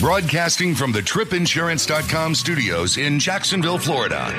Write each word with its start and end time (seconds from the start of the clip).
Broadcasting 0.00 0.76
from 0.76 0.92
the 0.92 1.00
tripinsurance.com 1.00 2.36
studios 2.36 2.98
in 2.98 3.18
Jacksonville, 3.18 3.78
Florida. 3.78 4.32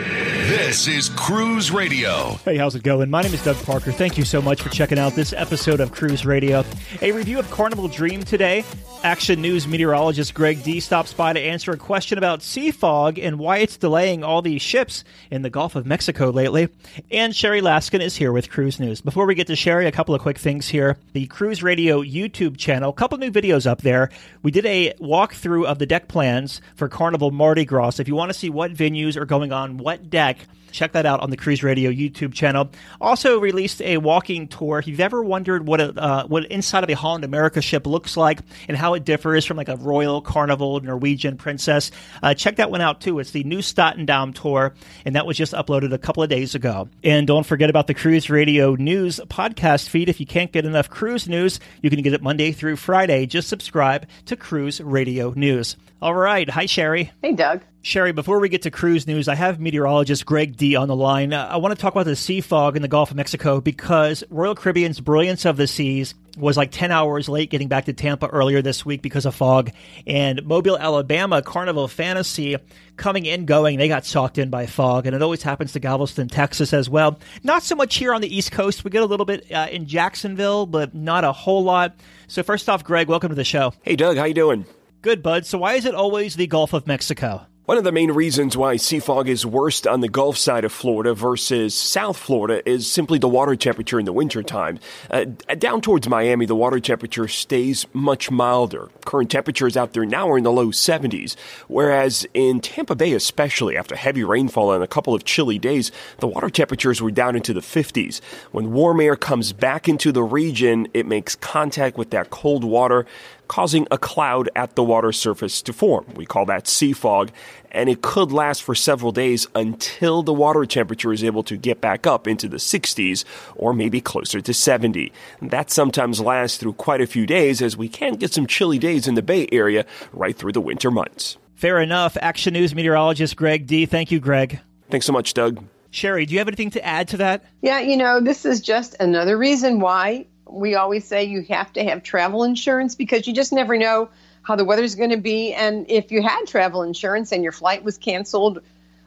This 0.47 0.87
is 0.87 1.09
Cruise 1.09 1.69
Radio. 1.69 2.39
Hey, 2.45 2.55
how's 2.55 2.75
it 2.75 2.83
going? 2.83 3.09
My 3.09 3.23
name 3.23 3.33
is 3.33 3.43
Doug 3.43 3.57
Parker. 3.65 3.91
Thank 3.91 4.17
you 4.17 4.23
so 4.23 4.41
much 4.41 4.61
for 4.61 4.69
checking 4.69 4.97
out 4.97 5.15
this 5.15 5.33
episode 5.33 5.81
of 5.81 5.91
Cruise 5.91 6.25
Radio. 6.25 6.63
A 7.01 7.11
review 7.11 7.39
of 7.39 7.51
Carnival 7.51 7.89
Dream 7.89 8.23
today. 8.23 8.63
Action 9.03 9.41
News 9.41 9.67
meteorologist 9.67 10.33
Greg 10.33 10.63
Dee 10.63 10.79
stops 10.79 11.13
by 11.13 11.33
to 11.33 11.39
answer 11.39 11.71
a 11.71 11.77
question 11.77 12.17
about 12.17 12.41
sea 12.41 12.71
fog 12.71 13.19
and 13.19 13.38
why 13.38 13.57
it's 13.57 13.77
delaying 13.77 14.23
all 14.23 14.41
these 14.41 14.61
ships 14.61 15.03
in 15.29 15.41
the 15.41 15.49
Gulf 15.49 15.75
of 15.75 15.85
Mexico 15.85 16.29
lately. 16.29 16.69
And 17.11 17.35
Sherry 17.35 17.61
Laskin 17.61 18.01
is 18.01 18.16
here 18.16 18.31
with 18.31 18.49
Cruise 18.49 18.79
News. 18.79 19.01
Before 19.01 19.25
we 19.25 19.35
get 19.35 19.47
to 19.47 19.55
Sherry, 19.57 19.88
a 19.88 19.91
couple 19.91 20.16
of 20.16 20.21
quick 20.21 20.38
things 20.38 20.69
here. 20.69 20.97
The 21.13 21.27
Cruise 21.27 21.63
Radio 21.63 22.01
YouTube 22.01 22.57
channel, 22.57 22.89
a 22.91 22.94
couple 22.94 23.17
new 23.17 23.31
videos 23.31 23.67
up 23.67 23.81
there. 23.81 24.09
We 24.41 24.51
did 24.51 24.66
a 24.66 24.94
walkthrough 24.99 25.48
of 25.58 25.80
the 25.80 25.86
deck 25.86 26.08
plans 26.08 26.61
for 26.75 26.88
Carnival 26.88 27.31
Mardi 27.31 27.66
Gras. 27.66 28.00
If 28.00 28.08
you 28.08 28.16
want 28.16 28.31
to 28.31 28.38
see 28.38 28.50
what 28.50 28.73
venues 28.73 29.16
are 29.16 29.25
going 29.25 29.52
on 29.52 29.78
what 29.78 30.09
deck, 30.09 30.39
check 30.72 30.94
that 30.94 31.06
out 31.06 31.20
on 31.22 31.30
the 31.30 31.38
Cruise 31.38 31.64
Radio 31.64 31.92
YouTube 31.92 32.34
channel. 32.34 32.70
Also 33.02 33.39
released 33.39 33.81
a 33.81 33.98
walking 33.98 34.48
tour. 34.48 34.80
If 34.80 34.88
you've 34.88 35.00
ever 35.00 35.23
wondered 35.23 35.67
what 35.67 35.81
a, 35.81 35.94
uh, 36.02 36.28
what 36.28 36.45
inside 36.45 36.84
of 36.84 36.89
a 36.89 36.95
Holland 36.95 37.23
America 37.23 37.62
ship 37.62 37.86
looks 37.88 38.17
like 38.17 38.39
and 38.67 38.78
how 38.78 38.94
it 38.94 39.06
differs 39.06 39.45
from 39.45 39.58
like 39.58 39.70
a 39.70 39.75
Royal 39.78 40.22
Carnival 40.22 40.80
Norwegian 40.81 41.38
Princess, 41.38 41.92
uh, 42.23 42.34
check 42.34 42.58
that 42.58 42.72
one 42.72 42.81
out 42.81 43.02
too. 43.02 43.20
It's 43.20 43.31
the 43.31 43.44
new 43.44 43.59
Statendam 43.59 44.34
tour, 44.34 44.73
and 45.06 45.16
that 45.16 45.25
was 45.25 45.38
just 45.38 45.53
uploaded 45.53 45.94
a 45.94 45.97
couple 45.97 46.23
of 46.23 46.30
days 46.30 46.56
ago. 46.56 46.90
And 47.03 47.28
don't 47.28 47.45
forget 47.45 47.70
about 47.70 47.88
the 47.88 47.94
Cruise 47.94 48.30
Radio 48.30 48.75
News 48.75 49.20
podcast 49.28 49.90
feed. 49.90 50.09
If 50.09 50.20
you 50.20 50.25
can't 50.25 50.52
get 50.52 50.66
enough 50.66 50.90
cruise 50.90 51.28
news, 51.28 51.59
you 51.81 51.90
can 51.90 52.02
get 52.02 52.14
it 52.14 52.22
Monday 52.22 52.52
through 52.52 52.75
Friday. 52.75 53.25
Just 53.25 53.50
subscribe 53.50 54.08
to 54.25 54.36
Cruise 54.36 54.81
Radio 54.81 55.34
News. 55.36 55.75
All 56.02 56.16
right. 56.16 56.50
Hi, 56.50 56.66
Sherry. 56.66 57.11
Hey, 57.22 57.33
Doug. 57.33 57.61
Sherry, 57.81 58.14
before 58.14 58.39
we 58.39 58.47
get 58.47 58.61
to 58.61 58.72
cruise 58.72 59.05
news, 59.05 59.28
I 59.28 59.36
have 59.36 59.59
meteorologist 59.59 60.25
Greg 60.25 60.56
Dee 60.56 60.78
on 60.78 60.88
the 60.88 60.95
line. 60.95 61.33
Uh, 61.33 61.45
I 61.52 61.58
want 61.58 61.75
to 61.75 61.81
talk 61.81 61.94
about 61.94 62.06
the 62.06 62.16
sea 62.16 62.39
fog 62.39 62.78
in 62.78 62.81
the 62.81 62.88
Gulf 62.88 63.11
of 63.11 63.17
Mexico 63.17 63.59
because 63.59 64.23
Royal 64.30 64.56
Caribbean's 64.56 65.02
Brilliance 65.02 65.44
of 65.44 65.58
the 65.58 65.67
Seas 65.67 66.14
was 66.38 66.56
like 66.56 66.72
10 66.72 66.91
hours 66.91 67.28
late 67.28 67.50
getting 67.50 67.67
back 67.67 67.86
to 67.86 67.94
Tampa 67.94 68.28
earlier 68.28 68.61
this 68.61 68.86
week 68.86 69.02
because 69.02 69.25
of 69.25 69.36
fog. 69.36 69.72
And 70.08 70.45
Mobile, 70.45 70.78
Alabama, 70.78 71.41
Carnival 71.41 71.89
Fantasy 71.89 72.56
coming 72.95 73.25
in, 73.25 73.45
going, 73.45 73.78
they 73.78 73.89
got 73.89 74.06
socked 74.06 74.38
in 74.38 74.50
by 74.50 74.67
fog. 74.67 75.06
And 75.06 75.13
it 75.13 75.22
always 75.22 75.44
happens 75.44 75.73
to 75.73 75.80
Galveston, 75.81 76.29
Texas 76.29 76.72
as 76.72 76.90
well. 76.90 77.19
Not 77.44 77.63
so 77.63 77.75
much 77.75 77.96
here 77.97 78.13
on 78.13 78.22
the 78.22 78.34
East 78.34 78.53
Coast. 78.53 78.85
We 78.85 78.91
get 78.91 79.03
a 79.03 79.06
little 79.06 79.25
bit 79.25 79.52
uh, 79.52 79.68
in 79.69 79.85
Jacksonville, 79.85 80.66
but 80.66 80.96
not 80.96 81.25
a 81.25 81.34
whole 81.34 81.63
lot. 81.66 81.97
So 82.28 82.41
first 82.41 82.69
off, 82.69 82.85
Greg, 82.85 83.09
welcome 83.09 83.29
to 83.29 83.35
the 83.35 83.44
show. 83.44 83.73
Hey, 83.81 83.97
Doug, 83.97 84.16
how 84.16 84.23
you 84.23 84.34
doing? 84.34 84.66
Good, 85.01 85.23
bud. 85.23 85.45
So 85.45 85.59
why 85.59 85.75
is 85.75 85.85
it 85.85 85.95
always 85.95 86.35
the 86.35 86.45
Gulf 86.45 86.73
of 86.73 86.85
Mexico? 86.85 87.45
One 87.63 87.77
of 87.77 87.83
the 87.83 87.91
main 87.91 88.11
reasons 88.11 88.57
why 88.57 88.77
sea 88.77 88.99
fog 88.99 89.29
is 89.29 89.45
worst 89.45 89.85
on 89.85 90.01
the 90.01 90.09
Gulf 90.09 90.37
side 90.37 90.65
of 90.65 90.73
Florida 90.73 91.13
versus 91.13 91.75
South 91.75 92.17
Florida 92.17 92.67
is 92.67 92.91
simply 92.91 93.19
the 93.19 93.29
water 93.29 93.55
temperature 93.55 93.99
in 93.99 94.05
the 94.05 94.11
wintertime. 94.11 94.79
Uh, 95.09 95.25
down 95.59 95.79
towards 95.79 96.09
Miami, 96.09 96.47
the 96.47 96.55
water 96.55 96.79
temperature 96.79 97.27
stays 97.27 97.85
much 97.93 98.31
milder. 98.31 98.89
Current 99.05 99.29
temperatures 99.29 99.77
out 99.77 99.93
there 99.93 100.03
now 100.03 100.27
are 100.31 100.37
in 100.39 100.43
the 100.43 100.51
low 100.51 100.69
70s, 100.69 101.35
whereas 101.67 102.25
in 102.33 102.59
Tampa 102.59 102.95
Bay, 102.95 103.13
especially 103.13 103.77
after 103.77 103.95
heavy 103.95 104.23
rainfall 104.23 104.73
and 104.73 104.83
a 104.83 104.87
couple 104.87 105.13
of 105.13 105.23
chilly 105.23 105.59
days, 105.59 105.91
the 106.17 106.27
water 106.27 106.49
temperatures 106.49 107.03
were 107.03 107.11
down 107.11 107.35
into 107.35 107.53
the 107.53 107.61
50s. 107.61 108.19
When 108.51 108.73
warm 108.73 108.99
air 108.99 109.16
comes 109.16 109.53
back 109.53 109.87
into 109.87 110.11
the 110.11 110.23
region, 110.23 110.87
it 110.95 111.05
makes 111.05 111.35
contact 111.35 111.99
with 111.99 112.09
that 112.09 112.31
cold 112.31 112.63
water 112.63 113.05
causing 113.49 113.85
a 113.91 113.97
cloud 113.97 114.49
at 114.55 114.75
the 114.75 114.83
water 114.83 115.11
surface 115.11 115.61
to 115.63 115.73
form. 115.73 116.05
We 116.15 116.25
call 116.25 116.45
that 116.45 116.67
sea 116.67 116.93
fog, 116.93 117.31
and 117.71 117.89
it 117.89 118.01
could 118.01 118.31
last 118.31 118.63
for 118.63 118.73
several 118.73 119.11
days 119.11 119.47
until 119.53 120.23
the 120.23 120.31
water 120.31 120.65
temperature 120.65 121.11
is 121.11 121.23
able 121.23 121.43
to 121.43 121.57
get 121.57 121.81
back 121.81 122.07
up 122.07 122.27
into 122.27 122.47
the 122.47 122.57
60s 122.57 123.25
or 123.55 123.73
maybe 123.73 123.99
closer 123.99 124.39
to 124.39 124.53
70. 124.53 125.11
That 125.41 125.69
sometimes 125.69 126.21
lasts 126.21 126.57
through 126.57 126.73
quite 126.73 127.01
a 127.01 127.07
few 127.07 127.25
days 127.25 127.61
as 127.61 127.75
we 127.75 127.89
can 127.89 128.13
get 128.13 128.33
some 128.33 128.47
chilly 128.47 128.79
days 128.79 129.07
in 129.07 129.15
the 129.15 129.21
Bay 129.21 129.47
Area 129.51 129.85
right 130.13 130.37
through 130.37 130.53
the 130.53 130.61
winter 130.61 130.89
months. 130.89 131.37
Fair 131.55 131.81
enough. 131.81 132.16
Action 132.21 132.53
News 132.53 132.73
meteorologist 132.73 133.35
Greg 133.35 133.67
Dee. 133.67 133.85
Thank 133.85 134.11
you, 134.11 134.21
Greg. 134.21 134.61
Thanks 134.89 135.05
so 135.05 135.11
much, 135.11 135.33
Doug. 135.33 135.61
Sherry, 135.91 136.25
do 136.25 136.33
you 136.33 136.39
have 136.39 136.47
anything 136.47 136.69
to 136.71 136.85
add 136.85 137.07
to 137.09 137.17
that? 137.17 137.43
Yeah, 137.61 137.79
you 137.79 137.97
know, 137.97 138.21
this 138.21 138.45
is 138.45 138.61
just 138.61 138.95
another 138.99 139.37
reason 139.37 139.79
why 139.79 140.27
we 140.51 140.75
always 140.75 141.05
say 141.05 141.25
you 141.25 141.43
have 141.49 141.71
to 141.73 141.83
have 141.83 142.03
travel 142.03 142.43
insurance 142.43 142.95
because 142.95 143.27
you 143.27 143.33
just 143.33 143.53
never 143.53 143.77
know 143.77 144.09
how 144.41 144.55
the 144.55 144.65
weather's 144.65 144.95
going 144.95 145.11
to 145.11 145.17
be. 145.17 145.53
And 145.53 145.89
if 145.89 146.11
you 146.11 146.21
had 146.21 146.45
travel 146.47 146.83
insurance 146.83 147.31
and 147.31 147.43
your 147.43 147.51
flight 147.51 147.83
was 147.83 147.97
canceled 147.97 148.61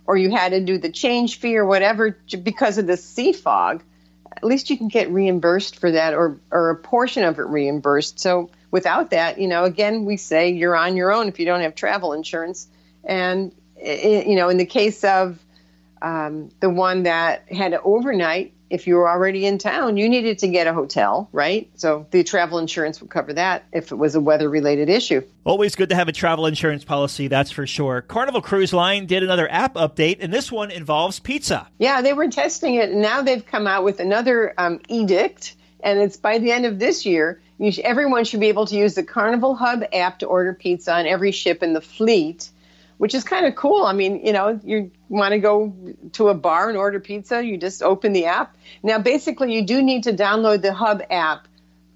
or 0.06 0.16
you 0.16 0.30
had 0.30 0.50
to 0.50 0.60
do 0.60 0.78
the 0.78 0.90
change 0.90 1.38
fee 1.38 1.56
or 1.56 1.66
whatever 1.66 2.16
because 2.42 2.78
of 2.78 2.86
the 2.86 2.96
sea 2.96 3.32
fog, 3.32 3.82
at 4.36 4.44
least 4.44 4.70
you 4.70 4.76
can 4.76 4.88
get 4.88 5.10
reimbursed 5.10 5.78
for 5.78 5.90
that 5.90 6.14
or, 6.14 6.40
or 6.50 6.70
a 6.70 6.76
portion 6.76 7.24
of 7.24 7.38
it 7.38 7.46
reimbursed. 7.46 8.18
So 8.18 8.50
without 8.70 9.10
that, 9.10 9.38
you 9.38 9.48
know, 9.48 9.64
again, 9.64 10.04
we 10.04 10.16
say 10.16 10.50
you're 10.50 10.76
on 10.76 10.96
your 10.96 11.12
own 11.12 11.28
if 11.28 11.38
you 11.38 11.44
don't 11.44 11.60
have 11.60 11.74
travel 11.74 12.12
insurance. 12.12 12.68
And, 13.04 13.54
you 13.76 14.36
know, 14.36 14.48
in 14.48 14.56
the 14.56 14.66
case 14.66 15.04
of 15.04 15.38
um, 16.00 16.50
the 16.60 16.70
one 16.70 17.04
that 17.04 17.50
had 17.52 17.74
overnight, 17.74 18.54
if 18.72 18.86
you 18.86 18.94
were 18.96 19.08
already 19.08 19.44
in 19.44 19.58
town, 19.58 19.98
you 19.98 20.08
needed 20.08 20.38
to 20.38 20.48
get 20.48 20.66
a 20.66 20.72
hotel, 20.72 21.28
right? 21.30 21.70
So 21.74 22.06
the 22.10 22.24
travel 22.24 22.58
insurance 22.58 23.02
would 23.02 23.10
cover 23.10 23.34
that 23.34 23.64
if 23.70 23.92
it 23.92 23.96
was 23.96 24.14
a 24.14 24.20
weather 24.20 24.48
related 24.48 24.88
issue. 24.88 25.20
Always 25.44 25.76
good 25.76 25.90
to 25.90 25.94
have 25.94 26.08
a 26.08 26.12
travel 26.12 26.46
insurance 26.46 26.82
policy, 26.82 27.28
that's 27.28 27.50
for 27.50 27.66
sure. 27.66 28.00
Carnival 28.00 28.40
Cruise 28.40 28.72
Line 28.72 29.04
did 29.04 29.22
another 29.22 29.46
app 29.52 29.74
update, 29.74 30.18
and 30.20 30.32
this 30.32 30.50
one 30.50 30.70
involves 30.70 31.20
pizza. 31.20 31.68
Yeah, 31.78 32.00
they 32.00 32.14
were 32.14 32.28
testing 32.28 32.76
it, 32.76 32.88
and 32.88 33.02
now 33.02 33.20
they've 33.20 33.44
come 33.44 33.66
out 33.66 33.84
with 33.84 34.00
another 34.00 34.54
um, 34.56 34.80
edict, 34.88 35.54
and 35.80 35.98
it's 35.98 36.16
by 36.16 36.38
the 36.38 36.50
end 36.50 36.64
of 36.64 36.78
this 36.78 37.04
year. 37.04 37.42
Should, 37.60 37.84
everyone 37.84 38.24
should 38.24 38.40
be 38.40 38.48
able 38.48 38.66
to 38.66 38.74
use 38.74 38.94
the 38.94 39.04
Carnival 39.04 39.54
Hub 39.54 39.84
app 39.92 40.18
to 40.20 40.26
order 40.26 40.54
pizza 40.54 40.94
on 40.94 41.06
every 41.06 41.30
ship 41.30 41.62
in 41.62 41.74
the 41.74 41.82
fleet 41.82 42.48
which 42.98 43.14
is 43.14 43.24
kind 43.24 43.46
of 43.46 43.54
cool. 43.54 43.84
I 43.84 43.92
mean, 43.92 44.24
you 44.24 44.32
know, 44.32 44.60
you 44.64 44.90
want 45.08 45.32
to 45.32 45.38
go 45.38 45.74
to 46.12 46.28
a 46.28 46.34
bar 46.34 46.68
and 46.68 46.78
order 46.78 47.00
pizza, 47.00 47.44
you 47.44 47.56
just 47.56 47.82
open 47.82 48.12
the 48.12 48.26
app. 48.26 48.56
Now, 48.82 48.98
basically, 48.98 49.54
you 49.54 49.66
do 49.66 49.82
need 49.82 50.04
to 50.04 50.12
download 50.12 50.62
the 50.62 50.72
Hub 50.72 51.02
app, 51.10 51.48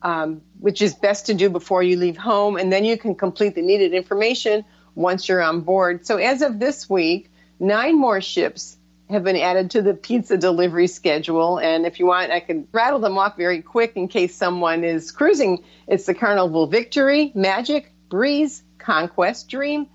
um, 0.03 0.43
which 0.61 0.83
is 0.83 0.95
best 0.95 1.27
to 1.27 1.35
do 1.35 1.49
before 1.51 1.83
you 1.83 1.97
leave 1.97 2.17
home, 2.17 2.57
and 2.57 2.73
then 2.73 2.85
you 2.85 2.99
can 2.99 3.15
complete 3.15 3.55
the 3.55 3.63
needed 3.63 3.93
information 3.93 4.65
once 4.95 5.29
you're 5.29 5.43
on 5.43 5.61
board. 5.61 6.07
So, 6.07 6.17
as 6.17 6.43
of 6.43 6.59
this 6.59 6.89
week, 6.89 7.31
nine 7.61 7.99
more 7.99 8.21
ships 8.21 8.77
have 9.11 9.23
been 9.23 9.37
added 9.37 9.71
to 9.71 9.83
the 9.83 9.95
pizza 9.95 10.37
delivery 10.37 10.89
schedule. 10.89 11.59
And 11.59 11.87
if 11.87 12.01
you 12.01 12.07
want, 12.07 12.33
I 12.33 12.41
can 12.41 12.67
rattle 12.73 12.99
them 12.99 13.19
off 13.19 13.37
very 13.37 13.63
quick 13.63 13.93
in 13.95 14.09
case 14.09 14.35
someone 14.35 14.83
is 14.85 15.13
cruising. 15.13 15.63
It's 15.87 16.07
the 16.07 16.15
Carnival 16.15 16.67
Victory, 16.67 17.31
Magic, 17.35 17.93
Breeze, 18.09 18.63
Conquest, 18.79 19.49
Dream, 19.49 19.87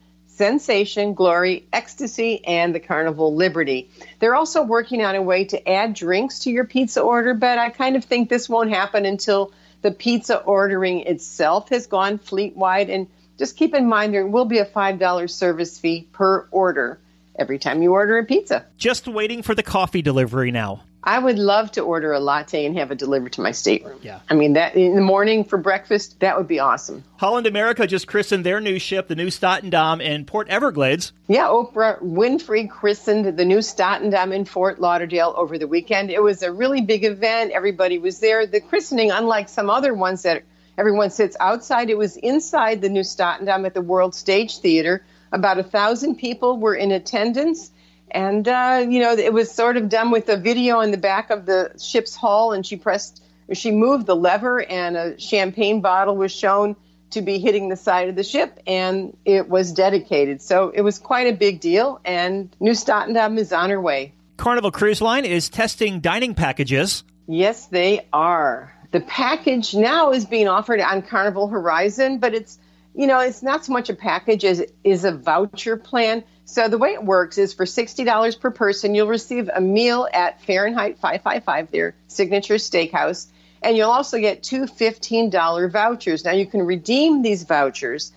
Sensation, 0.42 1.14
Glory, 1.14 1.68
Ecstasy, 1.72 2.44
and 2.44 2.74
the 2.74 2.80
Carnival 2.80 3.36
Liberty. 3.36 3.92
They're 4.18 4.34
also 4.34 4.64
working 4.64 5.04
on 5.04 5.14
a 5.14 5.22
way 5.22 5.46
to 5.46 5.70
add 5.70 5.94
drinks 5.94 6.40
to 6.40 6.50
your 6.50 6.66
pizza 6.66 7.00
order, 7.00 7.36
but 7.36 7.60
I 7.60 7.70
kind 7.70 7.96
of 7.96 8.06
think 8.06 8.28
this 8.28 8.50
won't 8.50 8.72
happen 8.72 9.06
until 9.06 9.54
the 9.84 9.92
pizza 9.92 10.40
ordering 10.40 11.02
itself 11.02 11.70
has 11.70 11.86
gone 11.86 12.18
fleet 12.18 12.58
wide. 12.58 12.90
And 12.90 13.06
just 13.38 13.56
keep 13.56 13.76
in 13.76 13.88
mind 13.88 14.16
there 14.16 14.26
will 14.26 14.46
be 14.46 14.58
a 14.58 14.66
$5 14.66 15.30
service 15.30 15.78
fee 15.78 16.08
per 16.12 16.48
order 16.50 17.00
every 17.36 17.60
time 17.60 17.84
you 17.84 17.94
order 17.94 18.18
a 18.18 18.26
pizza. 18.26 18.66
Just 18.80 19.08
waiting 19.08 19.44
for 19.44 19.54
the 19.54 19.62
coffee 19.62 20.02
delivery 20.02 20.50
now. 20.50 20.82
I 21.04 21.18
would 21.18 21.40
love 21.40 21.72
to 21.72 21.82
order 21.82 22.14
a 22.14 22.20
latte 22.20 22.66
and 22.66 22.78
have 22.78 22.92
it 22.92 23.00
delivered 23.00 23.34
to 23.34 23.42
my 23.42 23.52
stateroom. 23.52 24.00
Yeah. 24.04 24.20
I 24.30 24.36
mean, 24.36 24.54
that 24.54 24.76
in 24.76 24.96
the 24.96 25.02
morning 25.02 25.44
for 25.44 25.58
breakfast, 25.58 26.20
that 26.20 26.38
would 26.38 26.48
be 26.48 26.60
awesome. 26.60 27.04
Holland 27.18 27.48
America 27.48 27.88
just 27.88 28.08
christened 28.08 28.46
their 28.46 28.62
new 28.62 28.78
ship, 28.78 29.08
the 29.08 29.16
new 29.16 29.28
Statendam, 29.28 30.02
in 30.02 30.26
Port 30.26 30.48
Everglades. 30.50 31.12
Yeah, 31.28 31.48
Oprah 31.48 32.00
Winfrey 32.04 32.70
christened 32.70 33.38
the 33.38 33.46
new 33.46 33.60
Statendam 33.60 34.34
in 34.34 34.46
Fort 34.46 34.80
Lauderdale 34.80 35.34
over 35.36 35.58
the 35.58 35.68
weekend. 35.68 36.12
It 36.12 36.22
was 36.22 36.44
a 36.44 36.52
really 36.52 36.82
big 36.82 37.04
event. 37.04 37.52
Everybody 37.52 37.98
was 37.98 38.20
there. 38.20 38.46
The 38.46 38.62
christening, 38.62 39.10
unlike 39.10 39.50
some 39.50 39.72
other 39.72 39.96
ones 39.96 40.22
that 40.22 40.44
everyone 40.78 41.10
sits 41.10 41.36
outside, 41.40 41.90
it 41.90 41.98
was 41.98 42.16
inside 42.18 42.82
the 42.82 42.90
new 42.90 43.02
Statendam 43.02 43.66
at 43.66 43.74
the 43.74 43.82
World 43.82 44.14
Stage 44.14 44.60
Theater. 44.60 45.04
About 45.32 45.58
a 45.58 45.64
thousand 45.64 46.16
people 46.16 46.58
were 46.58 46.76
in 46.76 46.92
attendance 46.92 47.71
and, 48.12 48.48
uh, 48.48 48.86
you 48.88 49.00
know, 49.00 49.14
it 49.14 49.34
was 49.34 49.52
sort 49.52 49.78
of 49.78 49.90
done 49.90 50.12
with 50.12 50.30
a 50.30 50.38
video 50.38 50.82
in 50.82 50.92
the 50.92 50.98
back 50.98 51.30
of 51.30 51.46
the 51.46 51.72
ship's 51.82 52.16
hull, 52.16 52.52
and 52.52 52.66
she 52.66 52.76
pressed, 52.76 53.24
she 53.54 53.72
moved 53.72 54.06
the 54.06 54.16
lever, 54.16 54.62
and 54.64 54.98
a 54.98 55.20
champagne 55.20 55.82
bottle 55.82 56.16
was 56.16 56.32
shown 56.32 56.76
to 57.12 57.22
be 57.22 57.40
hitting 57.40 57.70
the 57.70 57.76
side 57.76 58.10
of 58.10 58.16
the 58.16 58.24
ship, 58.24 58.60
and 58.68 59.16
it 59.26 59.50
was 59.50 59.74
dedicated. 59.74 60.42
So 60.42 60.70
it 60.70 60.82
was 60.82 61.00
quite 61.00 61.28
a 61.28 61.34
big 61.34 61.60
deal, 61.60 62.00
and 62.06 62.56
New 62.60 62.72
Statendam 62.72 63.38
is 63.38 63.52
on 63.52 63.70
her 63.70 63.82
way. 63.82 64.14
Carnival 64.38 64.72
Cruise 64.72 65.02
Line 65.02 65.26
is 65.26 65.50
testing 65.50 66.00
dining 66.00 66.34
packages. 66.34 67.04
Yes, 67.28 67.68
they 67.68 68.08
are. 68.12 68.74
The 68.92 69.02
package 69.02 69.74
now 69.74 70.12
is 70.12 70.26
being 70.26 70.48
offered 70.48 70.80
on 70.82 71.02
Carnival 71.02 71.48
Horizon, 71.48 72.18
but 72.18 72.34
it's 72.34 72.58
you 72.94 73.08
know, 73.08 73.20
it's 73.20 73.42
not 73.42 73.66
so 73.66 73.74
much 73.74 73.90
a 73.90 73.94
package 73.94 74.44
as 74.44 74.60
it 74.60 74.76
is 74.84 75.06
a 75.06 75.12
voucher 75.12 75.78
plan. 75.78 76.24
So 76.52 76.68
the 76.68 76.78
way 76.78 76.90
it 76.90 77.02
works 77.02 77.38
is 77.38 77.54
for 77.54 77.64
$60 77.64 78.40
per 78.42 78.52
person, 78.52 78.94
you'll 78.94 79.08
receive 79.08 79.50
a 79.56 79.62
meal 79.62 80.10
at 80.12 80.42
Fahrenheit 80.42 81.00
555, 81.00 81.72
their 81.72 81.96
signature 82.10 82.56
steakhouse, 82.56 83.28
and 83.62 83.78
you'll 83.78 83.90
also 83.90 84.20
get 84.20 84.44
two 84.44 84.64
$15 84.64 85.72
vouchers. 85.72 86.26
Now 86.26 86.34
you 86.34 86.46
can 86.46 86.64
redeem 86.64 87.22
these 87.22 87.44
vouchers 87.44 88.12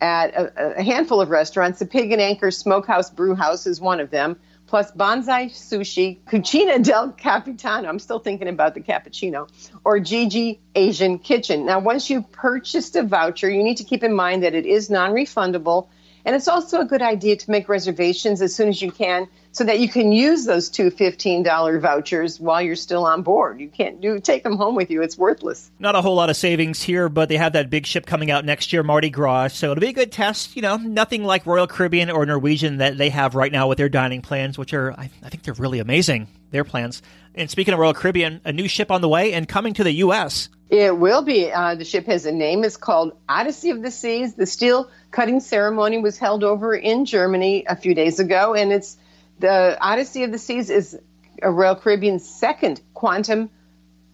at 0.00 0.32
a, 0.36 0.76
a 0.78 0.82
handful 0.84 1.20
of 1.20 1.30
restaurants. 1.30 1.80
The 1.80 1.86
Pig 1.86 2.12
and 2.12 2.20
Anchor 2.20 2.52
Smokehouse 2.52 3.10
Brew 3.10 3.34
House 3.34 3.66
is 3.66 3.80
one 3.80 3.98
of 3.98 4.10
them 4.10 4.38
plus 4.68 4.92
Bonsai 4.92 5.50
Sushi, 5.50 6.20
Cucina 6.30 6.80
del 6.80 7.10
Capitano. 7.10 7.88
I'm 7.88 7.98
still 7.98 8.20
thinking 8.20 8.46
about 8.46 8.74
the 8.74 8.80
cappuccino, 8.80 9.50
or 9.82 9.98
JiJi 9.98 10.60
Asian 10.76 11.18
Kitchen. 11.18 11.66
Now, 11.66 11.80
once 11.80 12.08
you've 12.08 12.30
purchased 12.30 12.94
a 12.94 13.02
voucher, 13.02 13.50
you 13.50 13.64
need 13.64 13.78
to 13.78 13.84
keep 13.84 14.04
in 14.04 14.14
mind 14.14 14.44
that 14.44 14.54
it 14.54 14.66
is 14.66 14.88
non 14.88 15.10
refundable. 15.10 15.88
And 16.24 16.36
it's 16.36 16.48
also 16.48 16.80
a 16.80 16.84
good 16.84 17.02
idea 17.02 17.36
to 17.36 17.50
make 17.50 17.68
reservations 17.68 18.42
as 18.42 18.54
soon 18.54 18.68
as 18.68 18.82
you 18.82 18.92
can 18.92 19.28
so 19.52 19.64
that 19.64 19.80
you 19.80 19.88
can 19.88 20.12
use 20.12 20.44
those 20.44 20.68
two 20.68 20.90
$15 20.90 21.80
vouchers 21.80 22.38
while 22.38 22.62
you're 22.62 22.76
still 22.76 23.04
on 23.04 23.22
board. 23.22 23.60
You 23.60 23.68
can't 23.68 24.00
do 24.00 24.20
take 24.20 24.44
them 24.44 24.56
home 24.56 24.76
with 24.76 24.90
you. 24.90 25.02
It's 25.02 25.18
worthless. 25.18 25.70
Not 25.78 25.96
a 25.96 26.02
whole 26.02 26.14
lot 26.14 26.30
of 26.30 26.36
savings 26.36 26.82
here, 26.82 27.08
but 27.08 27.28
they 27.28 27.36
have 27.36 27.54
that 27.54 27.70
big 27.70 27.86
ship 27.86 28.06
coming 28.06 28.30
out 28.30 28.44
next 28.44 28.72
year, 28.72 28.82
Mardi 28.82 29.10
Gras. 29.10 29.48
So 29.48 29.72
it'll 29.72 29.80
be 29.80 29.88
a 29.88 29.92
good 29.92 30.12
test. 30.12 30.54
You 30.56 30.62
know, 30.62 30.76
nothing 30.76 31.24
like 31.24 31.46
Royal 31.46 31.66
Caribbean 31.66 32.10
or 32.10 32.24
Norwegian 32.26 32.78
that 32.78 32.96
they 32.96 33.10
have 33.10 33.34
right 33.34 33.50
now 33.50 33.68
with 33.68 33.78
their 33.78 33.88
dining 33.88 34.22
plans, 34.22 34.58
which 34.58 34.72
are, 34.72 34.92
I, 34.92 35.10
I 35.22 35.28
think 35.28 35.42
they're 35.42 35.54
really 35.54 35.80
amazing, 35.80 36.28
their 36.50 36.64
plans. 36.64 37.02
And 37.34 37.50
speaking 37.50 37.74
of 37.74 37.80
Royal 37.80 37.94
Caribbean, 37.94 38.40
a 38.44 38.52
new 38.52 38.68
ship 38.68 38.90
on 38.90 39.00
the 39.00 39.08
way 39.08 39.32
and 39.32 39.48
coming 39.48 39.74
to 39.74 39.84
the 39.84 39.92
U.S. 39.92 40.48
It 40.70 40.96
will 40.96 41.22
be. 41.22 41.50
Uh, 41.50 41.74
the 41.74 41.84
ship 41.84 42.06
has 42.06 42.26
a 42.26 42.32
name. 42.32 42.62
It's 42.62 42.76
called 42.76 43.16
Odyssey 43.28 43.70
of 43.70 43.82
the 43.82 43.90
Seas. 43.90 44.34
The 44.34 44.46
steel 44.46 44.88
cutting 45.10 45.40
ceremony 45.40 45.98
was 45.98 46.16
held 46.16 46.44
over 46.44 46.74
in 46.74 47.06
Germany 47.06 47.64
a 47.66 47.74
few 47.74 47.92
days 47.92 48.20
ago, 48.20 48.54
and 48.54 48.72
it's 48.72 48.96
the 49.40 49.76
Odyssey 49.80 50.22
of 50.22 50.30
the 50.30 50.38
Seas 50.38 50.70
is 50.70 50.96
a 51.42 51.50
Royal 51.50 51.74
Caribbean's 51.74 52.28
second 52.28 52.80
quantum 52.94 53.50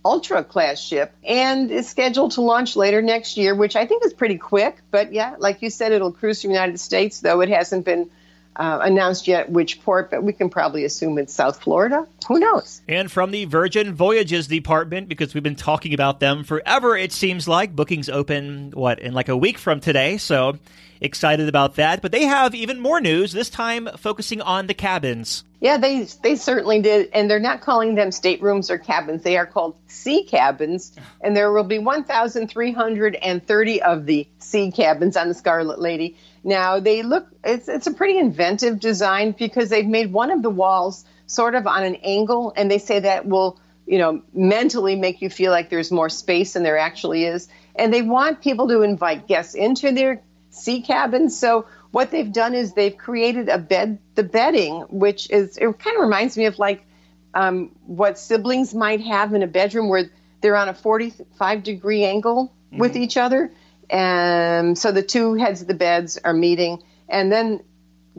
ultra 0.02 0.44
class 0.44 0.80
ship 0.80 1.12
and 1.24 1.70
is 1.70 1.88
scheduled 1.88 2.30
to 2.30 2.40
launch 2.40 2.76
later 2.76 3.02
next 3.02 3.36
year, 3.36 3.54
which 3.54 3.74
I 3.76 3.86
think 3.86 4.06
is 4.06 4.14
pretty 4.14 4.38
quick. 4.38 4.78
But 4.90 5.12
yeah, 5.12 5.34
like 5.38 5.62
you 5.62 5.68
said, 5.68 5.92
it'll 5.92 6.12
cruise 6.12 6.42
the 6.42 6.48
United 6.48 6.78
States, 6.78 7.20
though 7.20 7.40
it 7.40 7.48
hasn't 7.48 7.84
been 7.84 8.08
uh, 8.56 8.80
announced 8.82 9.28
yet 9.28 9.50
which 9.50 9.82
port, 9.82 10.10
but 10.10 10.22
we 10.22 10.32
can 10.32 10.48
probably 10.48 10.84
assume 10.84 11.18
it's 11.18 11.34
South 11.34 11.62
Florida. 11.62 12.06
Who 12.26 12.38
knows? 12.38 12.80
And 12.88 13.10
from 13.10 13.30
the 13.30 13.44
Virgin 13.44 13.94
Voyages 13.94 14.46
Department, 14.46 15.08
because 15.08 15.34
we've 15.34 15.42
been 15.42 15.56
talking 15.56 15.94
about 15.94 16.20
them 16.20 16.44
forever, 16.44 16.96
it 16.96 17.12
seems 17.12 17.46
like 17.46 17.76
bookings 17.76 18.08
open, 18.08 18.72
what, 18.72 18.98
in 18.98 19.12
like 19.12 19.28
a 19.28 19.36
week 19.36 19.58
from 19.58 19.80
today. 19.80 20.16
So 20.16 20.58
excited 21.00 21.48
about 21.48 21.76
that. 21.76 22.02
But 22.02 22.12
they 22.12 22.24
have 22.24 22.54
even 22.54 22.80
more 22.80 23.00
news, 23.00 23.32
this 23.32 23.50
time 23.50 23.88
focusing 23.96 24.40
on 24.40 24.66
the 24.66 24.74
cabins. 24.74 25.44
Yeah, 25.60 25.78
they 25.78 26.06
they 26.22 26.36
certainly 26.36 26.82
did, 26.82 27.08
and 27.14 27.30
they're 27.30 27.40
not 27.40 27.62
calling 27.62 27.94
them 27.94 28.12
staterooms 28.12 28.70
or 28.70 28.76
cabins. 28.78 29.22
They 29.22 29.38
are 29.38 29.46
called 29.46 29.74
sea 29.86 30.24
cabins, 30.24 30.92
and 31.22 31.34
there 31.34 31.50
will 31.50 31.64
be 31.64 31.78
1,330 31.78 33.82
of 33.82 34.06
the 34.06 34.28
sea 34.38 34.70
cabins 34.70 35.16
on 35.16 35.28
the 35.28 35.34
Scarlet 35.34 35.80
Lady. 35.80 36.16
Now 36.46 36.78
they 36.78 37.02
look 37.02 37.26
it's 37.42 37.68
it's 37.68 37.88
a 37.88 37.92
pretty 37.92 38.18
inventive 38.18 38.78
design 38.78 39.32
because 39.32 39.68
they've 39.68 39.84
made 39.84 40.12
one 40.12 40.30
of 40.30 40.42
the 40.42 40.48
walls 40.50 41.04
sort 41.26 41.56
of 41.56 41.66
on 41.66 41.82
an 41.82 41.96
angle, 41.96 42.52
and 42.56 42.70
they 42.70 42.78
say 42.78 43.00
that 43.00 43.26
will 43.26 43.58
you 43.84 43.98
know 43.98 44.22
mentally 44.32 44.94
make 44.94 45.20
you 45.20 45.28
feel 45.28 45.50
like 45.50 45.70
there's 45.70 45.90
more 45.90 46.08
space 46.08 46.52
than 46.52 46.62
there 46.62 46.78
actually 46.78 47.24
is, 47.24 47.48
and 47.74 47.92
they 47.92 48.00
want 48.00 48.42
people 48.42 48.68
to 48.68 48.82
invite 48.82 49.26
guests 49.26 49.54
into 49.54 49.90
their 49.90 50.22
sea 50.50 50.82
cabins. 50.82 51.36
So 51.36 51.66
what 51.90 52.12
they've 52.12 52.32
done 52.32 52.54
is 52.54 52.74
they've 52.74 52.96
created 52.96 53.48
a 53.48 53.58
bed, 53.58 53.98
the 54.14 54.22
bedding, 54.22 54.82
which 54.88 55.28
is 55.30 55.58
it 55.58 55.78
kind 55.80 55.96
of 55.96 56.02
reminds 56.02 56.36
me 56.36 56.44
of 56.44 56.60
like 56.60 56.86
um, 57.34 57.72
what 57.86 58.20
siblings 58.20 58.72
might 58.72 59.00
have 59.00 59.34
in 59.34 59.42
a 59.42 59.48
bedroom 59.48 59.88
where 59.88 60.10
they're 60.42 60.56
on 60.56 60.68
a 60.68 60.74
45 60.74 61.64
degree 61.64 62.04
angle 62.04 62.52
mm-hmm. 62.68 62.78
with 62.78 62.96
each 62.96 63.16
other. 63.16 63.50
And 63.90 64.78
so 64.78 64.92
the 64.92 65.02
two 65.02 65.34
heads 65.34 65.62
of 65.62 65.68
the 65.68 65.74
beds 65.74 66.18
are 66.22 66.32
meeting, 66.32 66.82
and 67.08 67.30
then 67.30 67.62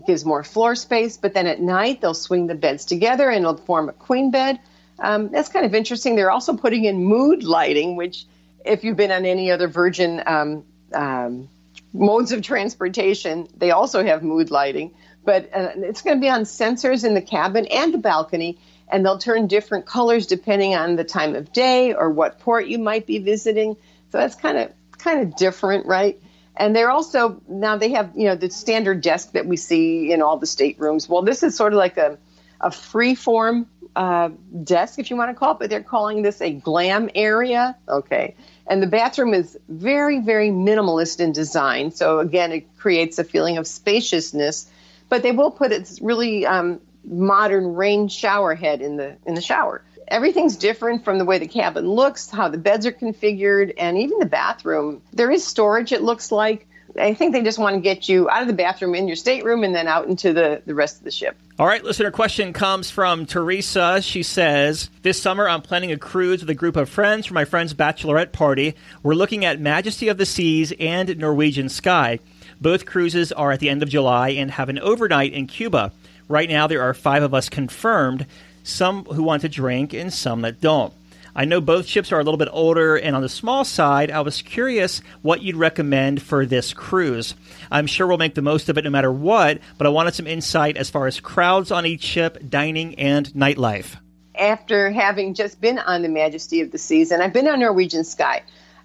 gives 0.05 0.23
more 0.23 0.43
floor 0.43 0.75
space. 0.75 1.17
But 1.17 1.33
then 1.33 1.47
at 1.47 1.59
night, 1.59 2.01
they'll 2.01 2.13
swing 2.13 2.47
the 2.47 2.55
beds 2.55 2.85
together 2.85 3.29
and 3.29 3.41
it'll 3.41 3.57
form 3.57 3.89
a 3.89 3.93
queen 3.93 4.31
bed. 4.31 4.59
Um, 4.99 5.29
that's 5.29 5.49
kind 5.49 5.65
of 5.65 5.75
interesting. 5.75 6.15
They're 6.15 6.31
also 6.31 6.55
putting 6.55 6.85
in 6.85 7.03
mood 7.03 7.43
lighting, 7.43 7.95
which, 7.95 8.25
if 8.65 8.83
you've 8.83 8.97
been 8.97 9.11
on 9.11 9.25
any 9.25 9.51
other 9.51 9.67
Virgin 9.67 10.21
um, 10.25 10.65
um, 10.93 11.49
modes 11.93 12.31
of 12.31 12.41
transportation, 12.41 13.47
they 13.55 13.71
also 13.71 14.03
have 14.03 14.23
mood 14.23 14.51
lighting, 14.51 14.93
but 15.23 15.49
uh, 15.53 15.71
it's 15.77 16.01
going 16.01 16.17
to 16.17 16.21
be 16.21 16.29
on 16.29 16.41
sensors 16.41 17.03
in 17.03 17.13
the 17.13 17.21
cabin 17.21 17.65
and 17.67 17.93
the 17.93 17.97
balcony, 17.97 18.57
and 18.89 19.05
they'll 19.05 19.17
turn 19.17 19.47
different 19.47 19.85
colors 19.85 20.27
depending 20.27 20.75
on 20.75 20.95
the 20.95 21.03
time 21.03 21.35
of 21.35 21.51
day 21.51 21.93
or 21.93 22.09
what 22.09 22.39
port 22.39 22.67
you 22.67 22.77
might 22.77 23.05
be 23.05 23.19
visiting. 23.19 23.75
So 24.11 24.17
that's 24.17 24.35
kind 24.35 24.57
of 24.57 24.71
kind 24.97 25.21
of 25.21 25.35
different, 25.35 25.85
right? 25.85 26.21
And 26.55 26.75
they're 26.75 26.89
also 26.89 27.41
now 27.47 27.77
they 27.77 27.91
have 27.91 28.11
you 28.15 28.25
know 28.25 28.35
the 28.35 28.49
standard 28.49 29.01
desk 29.01 29.33
that 29.33 29.45
we 29.45 29.57
see 29.57 30.11
in 30.11 30.21
all 30.21 30.37
the 30.37 30.47
staterooms. 30.47 31.07
Well, 31.07 31.21
this 31.21 31.43
is 31.43 31.55
sort 31.55 31.73
of 31.73 31.77
like 31.77 31.97
a 31.97 32.17
a 32.61 32.71
free 32.71 33.13
form 33.15 33.67
uh, 33.95 34.29
desk, 34.63 34.99
if 34.99 35.09
you 35.09 35.17
want 35.17 35.31
to 35.31 35.35
call 35.35 35.53
it, 35.53 35.59
but 35.59 35.69
they're 35.69 35.83
calling 35.83 36.21
this 36.21 36.41
a 36.41 36.51
glam 36.51 37.09
area. 37.15 37.75
Okay. 37.89 38.35
And 38.67 38.81
the 38.81 38.87
bathroom 38.87 39.33
is 39.33 39.57
very, 39.69 40.19
very 40.19 40.49
minimalist 40.49 41.19
in 41.19 41.31
design. 41.31 41.91
So 41.91 42.19
again, 42.19 42.51
it 42.51 42.77
creates 42.77 43.17
a 43.17 43.23
feeling 43.23 43.57
of 43.57 43.65
spaciousness. 43.65 44.69
But 45.09 45.23
they 45.23 45.31
will 45.31 45.51
put 45.51 45.71
its 45.71 46.01
really 46.01 46.45
um, 46.45 46.81
modern 47.05 47.75
rain 47.75 48.07
shower 48.07 48.55
head 48.55 48.81
in 48.81 48.97
the 48.97 49.17
in 49.25 49.35
the 49.35 49.41
shower. 49.41 49.83
Everything's 50.07 50.55
different 50.55 51.03
from 51.03 51.17
the 51.17 51.25
way 51.25 51.37
the 51.37 51.47
cabin 51.47 51.87
looks, 51.87 52.29
how 52.29 52.47
the 52.49 52.57
beds 52.57 52.85
are 52.85 52.91
configured, 52.91 53.73
and 53.77 53.97
even 53.97 54.19
the 54.19 54.25
bathroom. 54.25 55.01
There 55.13 55.31
is 55.31 55.45
storage. 55.45 55.91
It 55.91 56.01
looks 56.01 56.31
like 56.31 56.67
I 56.99 57.13
think 57.13 57.33
they 57.33 57.43
just 57.43 57.59
want 57.59 57.75
to 57.75 57.81
get 57.81 58.09
you 58.09 58.29
out 58.29 58.41
of 58.41 58.47
the 58.47 58.53
bathroom 58.53 58.95
in 58.95 59.07
your 59.07 59.15
stateroom 59.15 59.63
and 59.63 59.75
then 59.75 59.87
out 59.87 60.07
into 60.07 60.33
the, 60.33 60.61
the 60.65 60.73
rest 60.73 60.97
of 60.97 61.03
the 61.03 61.11
ship. 61.11 61.37
All 61.59 61.67
right, 61.67 61.83
listener 61.83 62.11
question 62.11 62.53
comes 62.53 62.89
from 62.89 63.25
Teresa. 63.25 64.01
She 64.01 64.23
says, 64.23 64.89
This 65.01 65.21
summer 65.21 65.47
I'm 65.47 65.61
planning 65.61 65.91
a 65.91 65.97
cruise 65.97 66.41
with 66.41 66.49
a 66.49 66.55
group 66.55 66.75
of 66.75 66.89
friends 66.89 67.25
for 67.25 67.33
my 67.33 67.45
friend's 67.45 67.73
bachelorette 67.73 68.31
party. 68.31 68.75
We're 69.03 69.15
looking 69.15 69.45
at 69.45 69.59
Majesty 69.59 70.07
of 70.07 70.17
the 70.17 70.25
Seas 70.25 70.73
and 70.79 71.17
Norwegian 71.17 71.69
Sky. 71.69 72.19
Both 72.59 72.85
cruises 72.85 73.31
are 73.31 73.51
at 73.51 73.59
the 73.59 73.69
end 73.69 73.83
of 73.83 73.89
July 73.89 74.29
and 74.29 74.49
have 74.51 74.69
an 74.69 74.79
overnight 74.79 75.33
in 75.33 75.47
Cuba. 75.47 75.91
Right 76.27 76.49
now, 76.49 76.67
there 76.67 76.81
are 76.81 76.93
five 76.93 77.23
of 77.23 77.33
us 77.33 77.47
confirmed, 77.47 78.25
some 78.67 79.05
who 79.05 79.23
want 79.23 79.41
to 79.41 79.49
drink 79.49 79.93
and 79.93 80.13
some 80.13 80.41
that 80.41 80.61
don't. 80.61 80.93
I 81.37 81.45
know 81.45 81.61
both 81.61 81.85
ships 81.85 82.11
are 82.11 82.19
a 82.19 82.23
little 82.23 82.39
bit 82.39 82.49
older 82.51 82.95
and 82.95 83.15
on 83.15 83.21
the 83.21 83.29
small 83.29 83.63
side. 83.63 84.09
I 84.09 84.21
was 84.21 84.41
curious 84.41 85.03
what 85.21 85.43
you'd 85.43 85.55
recommend 85.55 86.19
for 86.19 86.47
this 86.47 86.73
cruise. 86.73 87.35
I'm 87.69 87.85
sure 87.85 88.07
we'll 88.07 88.17
make 88.17 88.33
the 88.33 88.41
most 88.41 88.69
of 88.69 88.77
it 88.79 88.83
no 88.83 88.89
matter 88.89 89.11
what, 89.11 89.59
but 89.77 89.85
I 89.85 89.91
wanted 89.91 90.15
some 90.15 90.25
insight 90.25 90.77
as 90.77 90.89
far 90.89 91.05
as 91.05 91.19
crowds 91.19 91.71
on 91.71 91.85
each 91.85 92.01
ship, 92.01 92.39
dining, 92.49 92.95
and 92.95 93.27
nightlife. 93.33 93.97
After 94.33 94.89
having 94.89 95.35
just 95.35 95.61
been 95.61 95.77
on 95.77 96.01
the 96.01 96.09
Majesty 96.09 96.61
of 96.61 96.71
the 96.71 96.79
Seas, 96.79 97.11
and 97.11 97.21
I've 97.21 97.33
been 97.33 97.47
on 97.47 97.59
Norwegian 97.59 98.03
Sky, 98.03 98.41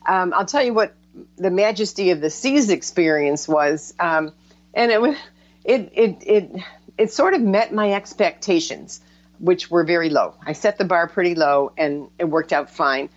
um, 0.06 0.34
I'll 0.34 0.44
tell 0.44 0.62
you 0.62 0.74
what 0.74 0.94
the 1.36 1.50
Majesty 1.50 2.10
of 2.10 2.20
the 2.20 2.28
Seas 2.28 2.68
experience 2.68 3.48
was, 3.48 3.94
um, 3.98 4.30
and 4.74 4.92
it 4.92 5.18
it 5.64 5.92
it 5.94 6.16
it 6.26 6.62
it 6.98 7.12
sort 7.12 7.32
of 7.32 7.40
met 7.40 7.72
my 7.72 7.92
expectations 7.92 9.00
which 9.42 9.70
were 9.70 9.82
very 9.82 10.08
low. 10.08 10.34
I 10.46 10.52
set 10.52 10.78
the 10.78 10.84
bar 10.84 11.08
pretty 11.08 11.34
low, 11.34 11.72
and 11.76 12.08
it 12.18 12.24
worked 12.24 12.52
out 12.52 12.70
fine. 12.70 13.08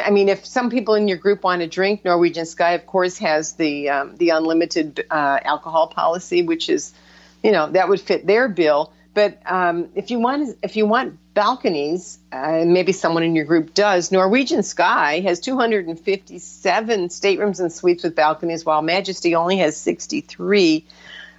I 0.00 0.10
mean, 0.10 0.28
if 0.28 0.46
some 0.46 0.70
people 0.70 0.94
in 0.94 1.08
your 1.08 1.18
group 1.18 1.42
want 1.42 1.60
to 1.60 1.66
drink, 1.66 2.04
Norwegian 2.04 2.46
Sky, 2.46 2.74
of 2.74 2.86
course, 2.86 3.18
has 3.18 3.54
the 3.54 3.90
um, 3.90 4.16
the 4.16 4.30
unlimited 4.30 5.04
uh, 5.10 5.40
alcohol 5.42 5.88
policy, 5.88 6.42
which 6.42 6.68
is, 6.68 6.94
you 7.42 7.50
know, 7.50 7.68
that 7.72 7.88
would 7.88 8.00
fit 8.00 8.24
their 8.24 8.48
bill. 8.48 8.92
But 9.12 9.42
um, 9.44 9.88
if 9.96 10.12
you 10.12 10.20
want 10.20 10.56
if 10.62 10.76
you 10.76 10.86
want 10.86 11.18
balconies, 11.34 12.20
uh, 12.30 12.62
maybe 12.64 12.92
someone 12.92 13.24
in 13.24 13.34
your 13.34 13.44
group 13.44 13.74
does. 13.74 14.12
Norwegian 14.12 14.62
Sky 14.62 15.18
has 15.20 15.40
257 15.40 17.08
staterooms 17.08 17.58
and 17.58 17.72
suites 17.72 18.04
with 18.04 18.14
balconies, 18.14 18.64
while 18.64 18.82
Majesty 18.82 19.34
only 19.34 19.56
has 19.58 19.76
63. 19.76 20.86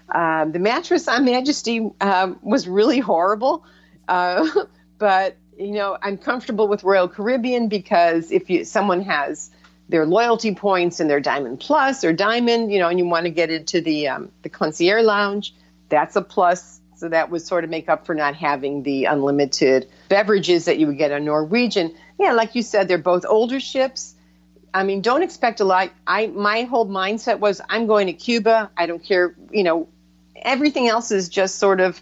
Um, 0.10 0.52
the 0.52 0.60
mattress 0.60 1.08
on 1.08 1.24
Majesty 1.24 1.90
um, 2.02 2.40
was 2.42 2.68
really 2.68 3.00
horrible, 3.00 3.64
uh, 4.08 4.48
but 4.98 5.38
you 5.58 5.72
know 5.72 5.98
I'm 6.02 6.18
comfortable 6.18 6.68
with 6.68 6.84
Royal 6.84 7.08
Caribbean 7.08 7.68
because 7.68 8.32
if 8.32 8.50
you 8.50 8.66
someone 8.66 9.02
has 9.02 9.52
their 9.90 10.06
loyalty 10.06 10.56
points 10.56 11.00
and 11.00 11.10
their 11.10 11.20
Diamond 11.20 11.60
Plus 11.60 12.04
or 12.04 12.14
Diamond, 12.14 12.72
you 12.72 12.80
know, 12.80 12.90
and 12.90 12.98
you 12.98 13.06
want 13.06 13.26
to 13.26 13.30
get 13.30 13.50
into 13.50 13.82
the 13.82 14.08
um, 14.08 14.32
the 14.42 14.50
concierge 14.50 15.04
lounge, 15.04 15.54
that's 15.90 16.16
a 16.16 16.22
plus. 16.22 16.80
So 16.96 17.10
that 17.10 17.30
would 17.30 17.42
sort 17.42 17.64
of 17.64 17.70
make 17.70 17.90
up 17.90 18.06
for 18.06 18.16
not 18.16 18.36
having 18.36 18.84
the 18.84 19.06
unlimited 19.06 19.90
beverages 20.08 20.66
that 20.66 20.80
you 20.80 20.88
would 20.88 20.98
get 20.98 21.12
on 21.12 21.26
Norwegian. 21.26 21.94
Yeah, 22.18 22.32
like 22.32 22.56
you 22.56 22.62
said, 22.62 22.88
they're 22.88 22.98
both 22.98 23.26
older 23.28 23.60
ships. 23.60 24.16
I 24.74 24.84
mean, 24.84 25.02
don't 25.02 25.22
expect 25.22 25.60
a 25.60 25.66
lot. 25.66 25.92
I 26.08 26.28
my 26.28 26.64
whole 26.64 26.88
mindset 26.88 27.40
was 27.40 27.62
I'm 27.70 27.88
going 27.88 28.08
to 28.08 28.14
Cuba. 28.14 28.72
I 28.78 28.86
don't 28.86 29.04
care, 29.04 29.36
you 29.52 29.64
know, 29.64 29.90
everything 30.36 30.88
else 30.88 31.12
is 31.12 31.30
just 31.30 31.60
sort 31.60 31.80
of 31.80 32.02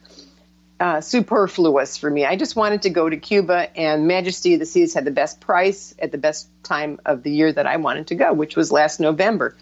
uh, 0.81 0.99
superfluous 0.99 1.95
for 1.95 2.09
me. 2.09 2.25
I 2.25 2.35
just 2.35 2.55
wanted 2.55 2.81
to 2.81 2.89
go 2.89 3.07
to 3.07 3.15
Cuba, 3.15 3.69
and 3.77 4.07
Majesty 4.07 4.55
of 4.55 4.59
the 4.59 4.65
Seas 4.65 4.95
had 4.95 5.05
the 5.05 5.11
best 5.11 5.39
price 5.39 5.93
at 5.99 6.11
the 6.11 6.17
best 6.17 6.49
time 6.63 6.99
of 7.05 7.21
the 7.21 7.29
year 7.31 7.53
that 7.53 7.67
I 7.67 7.77
wanted 7.77 8.07
to 8.07 8.15
go, 8.15 8.33
which 8.33 8.55
was 8.55 8.71
last 8.71 8.99
November. 8.99 9.55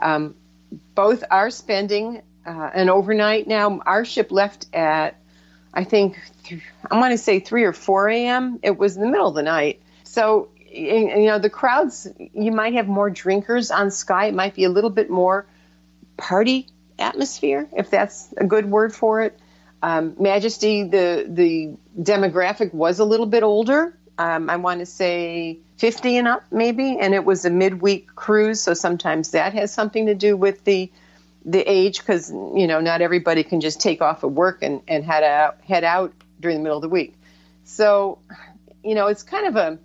Um, 0.00 0.34
both 0.94 1.24
are 1.30 1.48
spending 1.48 2.20
uh, 2.44 2.70
an 2.74 2.90
overnight 2.90 3.48
now. 3.48 3.80
Our 3.86 4.04
ship 4.04 4.30
left 4.30 4.66
at, 4.74 5.18
I 5.72 5.84
think, 5.84 6.20
th- 6.44 6.60
I 6.90 6.98
want 6.98 7.12
to 7.12 7.18
say 7.18 7.40
3 7.40 7.64
or 7.64 7.72
4 7.72 8.10
a.m. 8.10 8.58
It 8.62 8.76
was 8.76 8.96
in 8.96 9.02
the 9.02 9.08
middle 9.08 9.28
of 9.28 9.34
the 9.34 9.42
night. 9.42 9.80
So, 10.04 10.50
you 10.70 11.24
know, 11.24 11.38
the 11.38 11.48
crowds, 11.48 12.06
you 12.18 12.52
might 12.52 12.74
have 12.74 12.86
more 12.86 13.08
drinkers 13.08 13.70
on 13.70 13.90
Sky. 13.90 14.26
It 14.26 14.34
might 14.34 14.54
be 14.54 14.64
a 14.64 14.68
little 14.68 14.90
bit 14.90 15.08
more 15.08 15.46
party 16.18 16.68
atmosphere, 16.98 17.66
if 17.74 17.88
that's 17.88 18.34
a 18.36 18.44
good 18.44 18.66
word 18.66 18.94
for 18.94 19.22
it. 19.22 19.40
Um, 19.86 20.16
Majesty, 20.18 20.82
the 20.82 21.26
the 21.28 21.76
demographic 21.96 22.74
was 22.74 22.98
a 22.98 23.04
little 23.04 23.26
bit 23.26 23.44
older. 23.44 23.96
Um, 24.18 24.50
I 24.50 24.56
want 24.56 24.80
to 24.80 24.86
say 24.86 25.60
50 25.76 26.16
and 26.16 26.26
up, 26.26 26.42
maybe, 26.50 26.98
and 26.98 27.14
it 27.14 27.24
was 27.24 27.44
a 27.44 27.50
midweek 27.50 28.12
cruise, 28.16 28.60
so 28.60 28.74
sometimes 28.74 29.30
that 29.30 29.54
has 29.54 29.72
something 29.72 30.06
to 30.06 30.16
do 30.16 30.36
with 30.36 30.64
the 30.64 30.90
the 31.44 31.60
age, 31.60 32.00
because 32.00 32.32
you 32.32 32.66
know 32.66 32.80
not 32.80 33.00
everybody 33.00 33.44
can 33.44 33.60
just 33.60 33.80
take 33.80 34.02
off 34.02 34.24
of 34.24 34.32
work 34.32 34.58
and, 34.62 34.82
and 34.88 35.04
head 35.04 35.22
out 35.22 35.60
head 35.60 35.84
out 35.84 36.12
during 36.40 36.56
the 36.56 36.62
middle 36.64 36.78
of 36.78 36.82
the 36.82 36.88
week. 36.88 37.14
So, 37.62 38.18
you 38.82 38.96
know, 38.96 39.06
it's 39.06 39.22
kind 39.22 39.46
of 39.46 39.54
a 39.54 39.78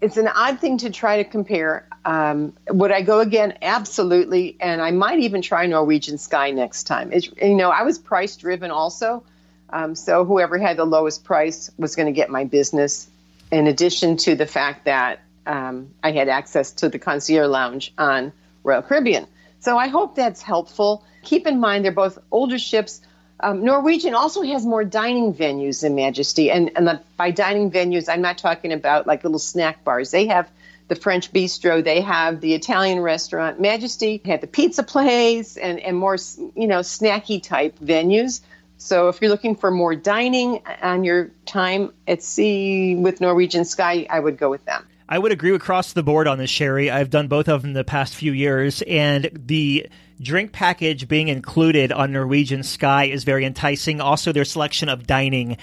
it's 0.00 0.16
an 0.16 0.26
odd 0.26 0.58
thing 0.58 0.78
to 0.78 0.90
try 0.90 1.22
to 1.22 1.24
compare. 1.24 1.87
Um, 2.08 2.54
would 2.70 2.90
I 2.90 3.02
go 3.02 3.20
again? 3.20 3.58
Absolutely, 3.60 4.56
and 4.60 4.80
I 4.80 4.92
might 4.92 5.18
even 5.18 5.42
try 5.42 5.66
Norwegian 5.66 6.16
Sky 6.16 6.52
next 6.52 6.84
time. 6.84 7.12
You 7.12 7.54
know, 7.54 7.68
I 7.68 7.82
was 7.82 7.98
price 7.98 8.34
driven 8.34 8.70
also, 8.70 9.24
um, 9.68 9.94
so 9.94 10.24
whoever 10.24 10.56
had 10.56 10.78
the 10.78 10.86
lowest 10.86 11.22
price 11.22 11.70
was 11.76 11.96
going 11.96 12.06
to 12.06 12.12
get 12.12 12.30
my 12.30 12.44
business. 12.44 13.10
In 13.52 13.66
addition 13.66 14.16
to 14.18 14.36
the 14.36 14.46
fact 14.46 14.86
that 14.86 15.20
um, 15.46 15.90
I 16.02 16.12
had 16.12 16.30
access 16.30 16.72
to 16.80 16.88
the 16.88 16.98
concierge 16.98 17.46
lounge 17.46 17.92
on 17.98 18.32
Royal 18.64 18.80
Caribbean, 18.80 19.26
so 19.60 19.76
I 19.76 19.88
hope 19.88 20.14
that's 20.14 20.40
helpful. 20.40 21.04
Keep 21.24 21.46
in 21.46 21.60
mind 21.60 21.84
they're 21.84 21.92
both 21.92 22.18
older 22.30 22.58
ships. 22.58 23.02
Um, 23.38 23.64
Norwegian 23.64 24.14
also 24.14 24.40
has 24.40 24.64
more 24.64 24.82
dining 24.82 25.34
venues 25.34 25.82
than 25.82 25.94
Majesty, 25.94 26.50
and, 26.50 26.70
and 26.74 26.86
the, 26.86 27.02
by 27.18 27.32
dining 27.32 27.70
venues, 27.70 28.08
I'm 28.08 28.22
not 28.22 28.38
talking 28.38 28.72
about 28.72 29.06
like 29.06 29.24
little 29.24 29.38
snack 29.38 29.84
bars. 29.84 30.10
They 30.10 30.28
have 30.28 30.48
the 30.88 30.96
French 30.96 31.32
bistro, 31.32 31.84
they 31.84 32.00
have 32.00 32.40
the 32.40 32.54
Italian 32.54 33.00
restaurant. 33.00 33.60
Majesty 33.60 34.20
had 34.24 34.40
the 34.40 34.46
pizza 34.46 34.82
place 34.82 35.56
and, 35.56 35.78
and 35.80 35.96
more, 35.96 36.16
you 36.56 36.66
know, 36.66 36.80
snacky 36.80 37.42
type 37.42 37.78
venues. 37.78 38.40
So 38.78 39.08
if 39.08 39.20
you're 39.20 39.30
looking 39.30 39.54
for 39.54 39.70
more 39.70 39.94
dining 39.94 40.62
on 40.82 41.04
your 41.04 41.30
time 41.46 41.92
at 42.06 42.22
sea 42.22 42.94
with 42.94 43.20
Norwegian 43.20 43.64
Sky, 43.64 44.06
I 44.08 44.20
would 44.20 44.38
go 44.38 44.48
with 44.48 44.64
them. 44.64 44.86
I 45.08 45.18
would 45.18 45.32
agree 45.32 45.54
across 45.54 45.94
the 45.94 46.02
board 46.02 46.26
on 46.26 46.38
this, 46.38 46.50
Sherry. 46.50 46.90
I've 46.90 47.10
done 47.10 47.28
both 47.28 47.48
of 47.48 47.62
them 47.62 47.72
the 47.72 47.82
past 47.82 48.14
few 48.14 48.32
years, 48.32 48.82
and 48.82 49.30
the 49.32 49.88
drink 50.20 50.52
package 50.52 51.08
being 51.08 51.28
included 51.28 51.92
on 51.92 52.12
Norwegian 52.12 52.62
Sky 52.62 53.04
is 53.04 53.24
very 53.24 53.46
enticing. 53.46 54.00
Also, 54.02 54.32
their 54.32 54.44
selection 54.44 54.90
of 54.90 55.06
dining 55.06 55.56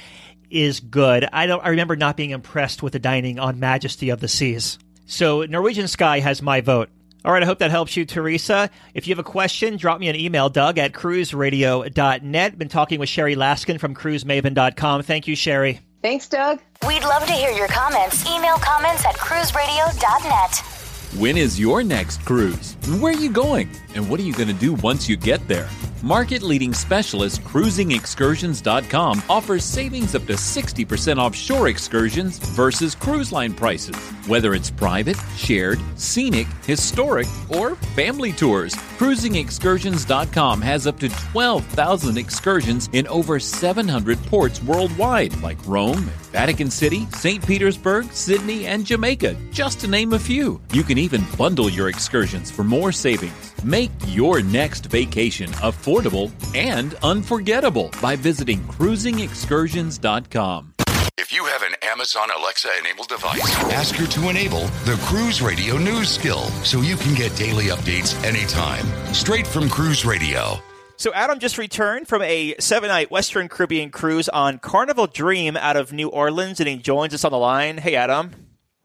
is 0.50 0.80
good. 0.80 1.28
I 1.32 1.46
don't. 1.46 1.64
I 1.64 1.70
remember 1.70 1.96
not 1.96 2.18
being 2.18 2.32
impressed 2.32 2.82
with 2.82 2.94
the 2.94 3.00
dining 3.00 3.40
on 3.40 3.60
Majesty 3.60 4.10
of 4.10 4.20
the 4.20 4.28
Seas. 4.28 4.80
So 5.06 5.44
Norwegian 5.44 5.88
Sky 5.88 6.20
has 6.20 6.42
my 6.42 6.62
vote. 6.62 6.90
All 7.24 7.32
right, 7.32 7.42
I 7.42 7.46
hope 7.48 7.58
that 7.60 7.72
helps 7.72 7.98
you, 7.98 8.06
Teresa. 8.06 8.70
If 8.94 9.08
you 9.08 9.16
have 9.16 9.20
a 9.20 9.28
question, 9.28 9.78
drop 9.78 10.00
me 10.00 10.10
an 10.10 10.16
email, 10.16 10.48
Doug 10.48 10.78
at 10.78 10.92
cruiseradio.net. 10.92 12.58
Been 12.58 12.70
talking 12.70 13.00
with 13.00 13.10
Sherry 13.10 13.36
Laskin 13.36 13.80
from 13.80 13.96
cruisemaven.com. 13.96 15.02
Thank 15.02 15.28
you, 15.28 15.36
Sherry. 15.36 15.80
Thanks, 16.04 16.30
Doug. 16.30 16.60
We'd 16.88 17.02
love 17.02 17.26
to 17.26 17.34
hear 17.34 17.50
your 17.50 17.68
comments. 17.68 18.24
Email 18.30 18.58
comments 18.58 19.04
at 19.06 19.16
cruiseradio.net. 19.16 21.20
When 21.20 21.36
is 21.36 21.60
your 21.60 21.82
next 21.82 22.24
cruise? 22.26 22.76
Where 23.00 23.14
are 23.14 23.18
you 23.18 23.32
going? 23.32 23.72
And 23.96 24.08
what 24.08 24.20
are 24.20 24.24
you 24.24 24.34
going 24.34 24.50
to 24.50 24.54
do 24.54 24.76
once 24.76 25.10
you 25.10 25.18
get 25.18 25.46
there? 25.48 25.68
Market 26.04 26.44
leading 26.44 26.74
specialist 26.74 27.42
cruisingexcursions.com 27.44 29.24
offers 29.30 29.64
savings 29.64 30.14
up 30.14 30.26
to 30.28 30.34
60% 30.34 31.18
off 31.18 31.36
shore 31.36 31.68
excursions 31.68 32.38
versus 32.38 32.94
cruise 32.94 33.32
line 33.32 33.54
prices. 33.54 33.96
Whether 34.28 34.54
it's 34.54 34.70
private, 34.70 35.18
shared, 35.36 35.80
scenic, 35.96 36.48
historic, 36.66 37.28
or 37.50 37.76
family 37.96 38.34
tours, 38.34 38.76
cruisingexcursions.com 38.98 40.62
has 40.62 40.86
up 40.86 41.00
to 41.00 41.10
12,000 41.10 42.18
excursions 42.18 42.90
in 42.94 43.08
over 43.08 43.40
700 43.40 44.18
ports 44.26 44.62
worldwide, 44.64 45.40
like 45.42 45.58
Rome, 45.66 46.12
Vatican 46.32 46.70
City, 46.70 47.08
St. 47.12 47.46
Petersburg, 47.46 48.12
Sydney, 48.12 48.68
and 48.68 48.86
Jamaica, 48.86 49.38
just 49.52 49.80
to 49.80 49.88
name 49.88 50.14
a 50.14 50.20
few. 50.20 50.60
You 50.74 50.84
can 50.84 50.98
even 50.98 51.26
bundle 51.38 51.70
your 51.70 51.90
excursions 51.90 52.52
for 52.52 52.64
more 52.64 52.92
savings. 52.92 53.54
Make 53.64 53.92
your 54.08 54.42
next 54.42 54.88
vacation 54.88 55.50
affordable 55.96 56.32
and 56.56 56.96
unforgettable 57.04 57.92
by 58.02 58.16
visiting 58.16 58.62
cruisingexcursions.com. 58.64 60.74
If 61.18 61.32
you 61.32 61.46
have 61.46 61.62
an 61.64 61.76
Amazon 61.82 62.30
Alexa 62.38 62.70
enabled 62.80 63.08
device, 63.08 63.58
ask 63.72 63.96
her 63.96 64.06
to 64.06 64.30
enable 64.30 64.68
the 64.86 65.00
Cruise 65.06 65.42
Radio 65.42 65.78
News 65.78 66.10
skill 66.10 66.44
so 66.64 66.82
you 66.82 66.98
can 66.98 67.16
get 67.16 67.36
daily 67.36 67.66
updates 67.66 68.22
anytime. 68.24 68.86
Straight 69.14 69.48
from 69.48 69.70
Cruise 69.70 70.06
Radio. 70.06 70.60
So 70.98 71.14
Adam 71.14 71.40
just 71.40 71.58
returned 71.58 72.08
from 72.08 72.22
a 72.22 72.56
seven-night 72.60 73.12
Western 73.12 73.50
Caribbean 73.50 73.92
cruise 73.92 74.30
on 74.30 74.60
Carnival 74.60 75.08
Dream 75.08 75.58
out 75.58 75.76
of 75.76 75.92
New 75.92 76.08
Orleans, 76.10 76.60
and 76.60 76.70
he 76.70 76.78
joins 76.78 77.14
us 77.14 77.26
on 77.26 77.32
the 77.32 77.38
line. 77.38 77.80
Hey, 77.80 77.96
Adam. 77.96 78.32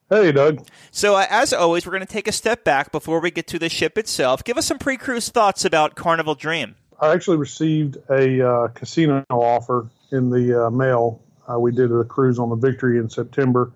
Hey, 0.09 0.33
Doug. 0.33 0.67
So, 0.91 1.15
uh, 1.15 1.27
as 1.31 1.53
always, 1.53 1.87
we're 1.87 1.93
going 1.93 2.07
to 2.07 2.13
take 2.13 2.27
a 2.27 2.33
step 2.33 2.65
back 2.65 2.91
before 2.91 3.21
we 3.21 3.31
get 3.31 3.47
to 3.49 3.61
the 3.61 3.69
ship 3.69 3.97
itself. 3.97 4.43
Give 4.43 4.59
us 4.59 4.67
some 4.67 4.79
pre 4.79 4.97
cruise 4.97 5.29
thoughts 5.29 5.65
about 5.65 5.95
Carnival 5.95 6.35
Dream. 6.35 6.75
I 7.01 7.13
actually 7.13 7.39
received 7.39 7.97
a 8.11 8.47
uh, 8.47 8.69
casino 8.69 9.25
offer 9.31 9.89
in 10.13 10.31
the 10.31 10.67
uh, 10.67 10.71
mail. 10.71 11.23
Uh, 11.51 11.59
we 11.59 11.73
did 11.73 11.91
a 11.91 12.05
cruise 12.05 12.39
on 12.39 12.51
the 12.51 12.57
Victory 12.57 12.99
in 12.99 13.09
September. 13.09 13.73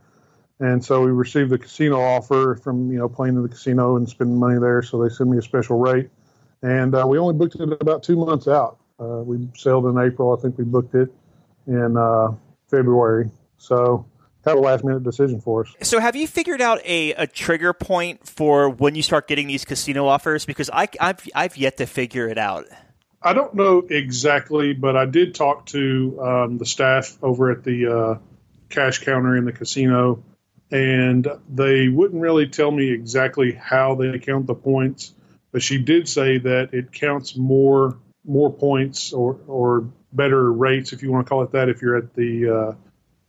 And 0.61 0.85
so 0.85 1.03
we 1.03 1.11
received 1.11 1.51
the 1.51 1.59
casino 1.59 2.01
offer 2.01 2.61
from, 2.63 2.93
you 2.93 2.99
know, 2.99 3.09
playing 3.09 3.37
in 3.37 3.43
the 3.43 3.49
casino 3.49 3.97
and 3.97 4.09
spending 4.09 4.39
money 4.39 4.61
there. 4.61 4.83
So 4.83 5.03
they 5.03 5.13
sent 5.13 5.31
me 5.31 5.39
a 5.39 5.43
special 5.43 5.79
rate. 5.79 6.11
And 6.63 6.95
uh, 6.95 7.07
we 7.07 7.19
only 7.19 7.35
booked 7.35 7.57
it 7.57 7.73
about 7.81 8.03
two 8.03 8.17
months 8.17 8.47
out. 8.47 8.79
Uh, 9.01 9.23
we 9.25 9.49
sailed 9.57 9.87
in 9.87 9.99
April. 9.99 10.37
I 10.37 10.41
think 10.41 10.57
we 10.57 10.65
booked 10.65 10.95
it 10.95 11.13
in 11.67 12.39
February. 12.71 13.31
So 13.59 14.07
kind 14.45 14.59
a 14.59 14.61
last 14.61 14.85
minute 14.85 15.03
decision 15.03 15.41
for 15.41 15.65
us. 15.65 15.75
So, 15.83 15.99
have 16.01 16.15
you 16.15 16.27
figured 16.27 16.61
out 16.61 16.81
a, 16.85 17.13
a 17.15 17.27
trigger 17.27 17.73
point 17.73 18.27
for 18.27 18.69
when 18.69 18.95
you 18.95 19.03
start 19.03 19.27
getting 19.27 19.47
these 19.47 19.65
casino 19.65 20.07
offers? 20.07 20.45
Because 20.45 20.71
I, 20.73 20.89
I've, 21.01 21.27
I've 21.35 21.57
yet 21.57 21.79
to 21.79 21.87
figure 21.87 22.29
it 22.29 22.39
out. 22.39 22.67
I 23.27 23.33
don't 23.33 23.55
know 23.55 23.79
exactly, 23.79 24.75
but 24.75 24.99
I 24.99 25.07
did 25.07 25.35
talk 25.35 25.65
to 25.67 26.21
um, 26.21 26.59
the 26.59 26.67
staff 26.67 27.17
over 27.23 27.51
at 27.51 27.65
the 27.65 27.87
uh, 27.87 28.19
cash 28.69 28.99
counter 28.99 29.35
in 29.35 29.47
the 29.47 29.53
casino, 29.53 30.23
and 30.71 31.27
they 31.49 31.89
wouldn't 31.89 32.21
really 32.21 32.49
tell 32.49 32.71
me 32.71 32.91
exactly 32.91 33.53
how 33.53 33.95
they 33.95 34.19
count 34.19 34.47
the 34.47 34.55
points. 34.55 35.15
But 35.53 35.63
she 35.63 35.79
did 35.79 36.07
say 36.07 36.37
that 36.37 36.75
it 36.75 36.93
counts 36.93 37.35
more 37.35 37.97
more 38.27 38.53
points 38.53 39.15
or 39.15 39.39
or 39.47 39.89
better 40.13 40.53
rates, 40.53 40.93
if 40.93 41.03
you 41.03 41.11
want 41.11 41.27
to 41.27 41.29
call 41.31 41.43
it 41.45 41.53
that, 41.53 41.71
if 41.71 41.81
you're 41.81 41.97
at 41.97 42.15
the 42.15 42.77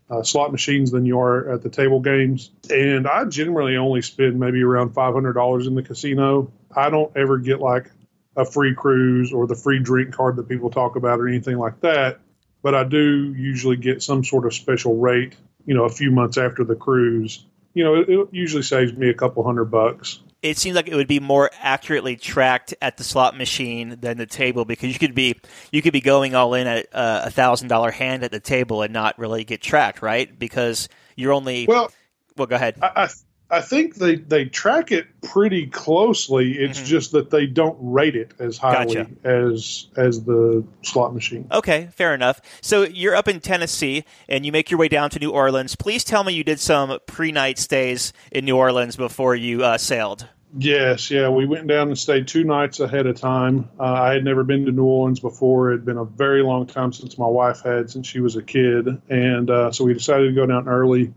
uh, 0.10 0.14
uh, 0.14 0.24
slot 0.24 0.52
machines 0.52 0.92
than 0.92 1.06
you 1.06 1.20
are 1.22 1.54
at 1.54 1.62
the 1.62 1.70
table 1.70 2.02
games. 2.02 2.52
And 2.70 3.08
I 3.08 3.24
generally 3.26 3.78
only 3.78 4.02
spend 4.02 4.40
maybe 4.40 4.62
around 4.62 4.94
$500 4.94 5.68
in 5.68 5.76
the 5.76 5.84
casino. 5.84 6.52
I 6.76 6.90
don't 6.90 7.16
ever 7.16 7.38
get 7.38 7.60
like 7.60 7.90
a 8.36 8.46
free 8.46 8.74
cruise 8.74 9.32
or 9.32 9.48
the 9.48 9.56
free 9.56 9.80
drink 9.80 10.14
card 10.14 10.36
that 10.36 10.50
people 10.50 10.70
talk 10.70 10.96
about 10.96 11.20
or 11.20 11.28
anything 11.28 11.58
like 11.58 11.80
that. 11.82 12.20
But 12.62 12.76
I 12.76 12.84
do 12.84 13.34
usually 13.38 13.78
get 13.78 14.02
some 14.02 14.24
sort 14.24 14.46
of 14.46 14.54
special 14.54 14.98
rate, 14.98 15.36
you 15.66 15.74
know, 15.74 15.86
a 15.86 15.90
few 15.90 16.12
months 16.12 16.38
after 16.38 16.64
the 16.64 16.76
cruise. 16.76 17.46
You 17.74 17.84
know, 17.84 17.96
it, 17.96 18.10
it 18.10 18.28
usually 18.32 18.64
saves 18.64 18.94
me 18.94 19.10
a 19.10 19.14
couple 19.14 19.44
hundred 19.44 19.66
bucks 19.66 20.20
it 20.46 20.60
seems 20.60 20.76
like 20.76 20.88
it 20.88 20.94
would 20.94 21.08
be 21.08 21.20
more 21.20 21.50
accurately 21.60 22.16
tracked 22.16 22.76
at 22.80 22.98
the 22.98 23.04
slot 23.04 23.36
machine 23.36 23.98
than 24.00 24.18
the 24.18 24.28
table 24.28 24.64
because 24.64 24.94
you 24.94 25.00
could 25.00 25.16
be 25.16 25.36
you 25.72 25.82
could 25.82 25.92
be 25.92 26.02
going 26.02 26.36
all 26.36 26.54
in 26.54 26.68
at 26.68 26.86
uh, 26.94 27.24
a 27.26 27.32
thousand 27.32 27.68
dollar 27.68 27.90
hand 27.90 28.24
at 28.24 28.32
the 28.32 28.40
table 28.40 28.84
and 28.84 28.94
not 28.94 29.18
really 29.18 29.44
get 29.44 29.60
tracked, 29.60 30.04
right? 30.04 30.38
Because 30.38 30.88
you're 31.16 31.34
only 31.34 31.66
well. 31.68 31.92
Well, 32.38 32.46
go 32.46 32.58
ahead. 32.58 32.78
I, 32.82 32.92
I, 32.96 33.08
I 33.50 33.62
think 33.62 33.96
they, 33.96 34.16
they 34.16 34.46
track 34.46 34.92
it 34.92 35.08
pretty 35.22 35.68
closely. 35.68 36.54
It's 36.54 36.80
mm-hmm. 36.80 36.88
just 36.88 37.12
that 37.12 37.30
they 37.30 37.46
don't 37.46 37.78
rate 37.80 38.16
it 38.16 38.34
as 38.40 38.58
highly 38.58 38.96
gotcha. 38.96 39.12
as 39.24 39.88
as 39.96 40.24
the 40.24 40.66
slot 40.82 41.14
machine. 41.14 41.48
Okay, 41.52 41.90
fair 41.94 42.16
enough. 42.16 42.42
So 42.62 42.84
you're 42.84 43.16
up 43.16 43.28
in 43.28 43.40
Tennessee 43.40 44.04
and 44.28 44.46
you 44.46 44.52
make 44.52 44.72
your 44.72 44.80
way 44.80 44.88
down 44.88 45.10
to 45.12 45.20
New 45.20 45.32
Orleans. 45.32 45.76
Please 45.76 46.04
tell 46.04 46.24
me 46.24 46.34
you 46.34 46.44
did 46.44 46.60
some 46.60 46.98
pre 47.06 47.32
night 47.32 47.60
stays 47.60 48.14
in 48.32 48.46
New 48.46 48.58
Orleans 48.58 48.96
before 48.96 49.36
you 49.36 49.64
uh, 49.64 49.78
sailed. 49.78 50.28
Yes, 50.58 51.12
yeah, 51.12 51.28
we 51.28 51.46
went 51.46 51.68
down 51.68 51.90
and 51.90 52.00
stayed 52.00 52.30
two 52.30 52.46
nights 52.46 52.80
ahead 52.80 53.08
of 53.08 53.20
time. 53.20 53.70
Uh, 53.78 53.84
I 53.84 54.14
had 54.14 54.24
never 54.24 54.46
been 54.46 54.66
to 54.66 54.72
New 54.72 54.86
Orleans 54.86 55.20
before. 55.20 55.72
It 55.72 55.78
had 55.78 55.86
been 55.86 55.98
a 55.98 56.06
very 56.06 56.44
long 56.44 56.66
time 56.66 56.94
since 56.94 57.18
my 57.18 57.28
wife 57.28 57.62
had, 57.62 57.90
since 57.90 58.08
she 58.08 58.22
was 58.22 58.38
a 58.38 58.42
kid, 58.42 59.02
and 59.10 59.50
uh, 59.50 59.72
so 59.72 59.84
we 59.84 59.94
decided 59.94 60.28
to 60.28 60.34
go 60.34 60.46
down 60.46 60.70
early. 60.70 61.14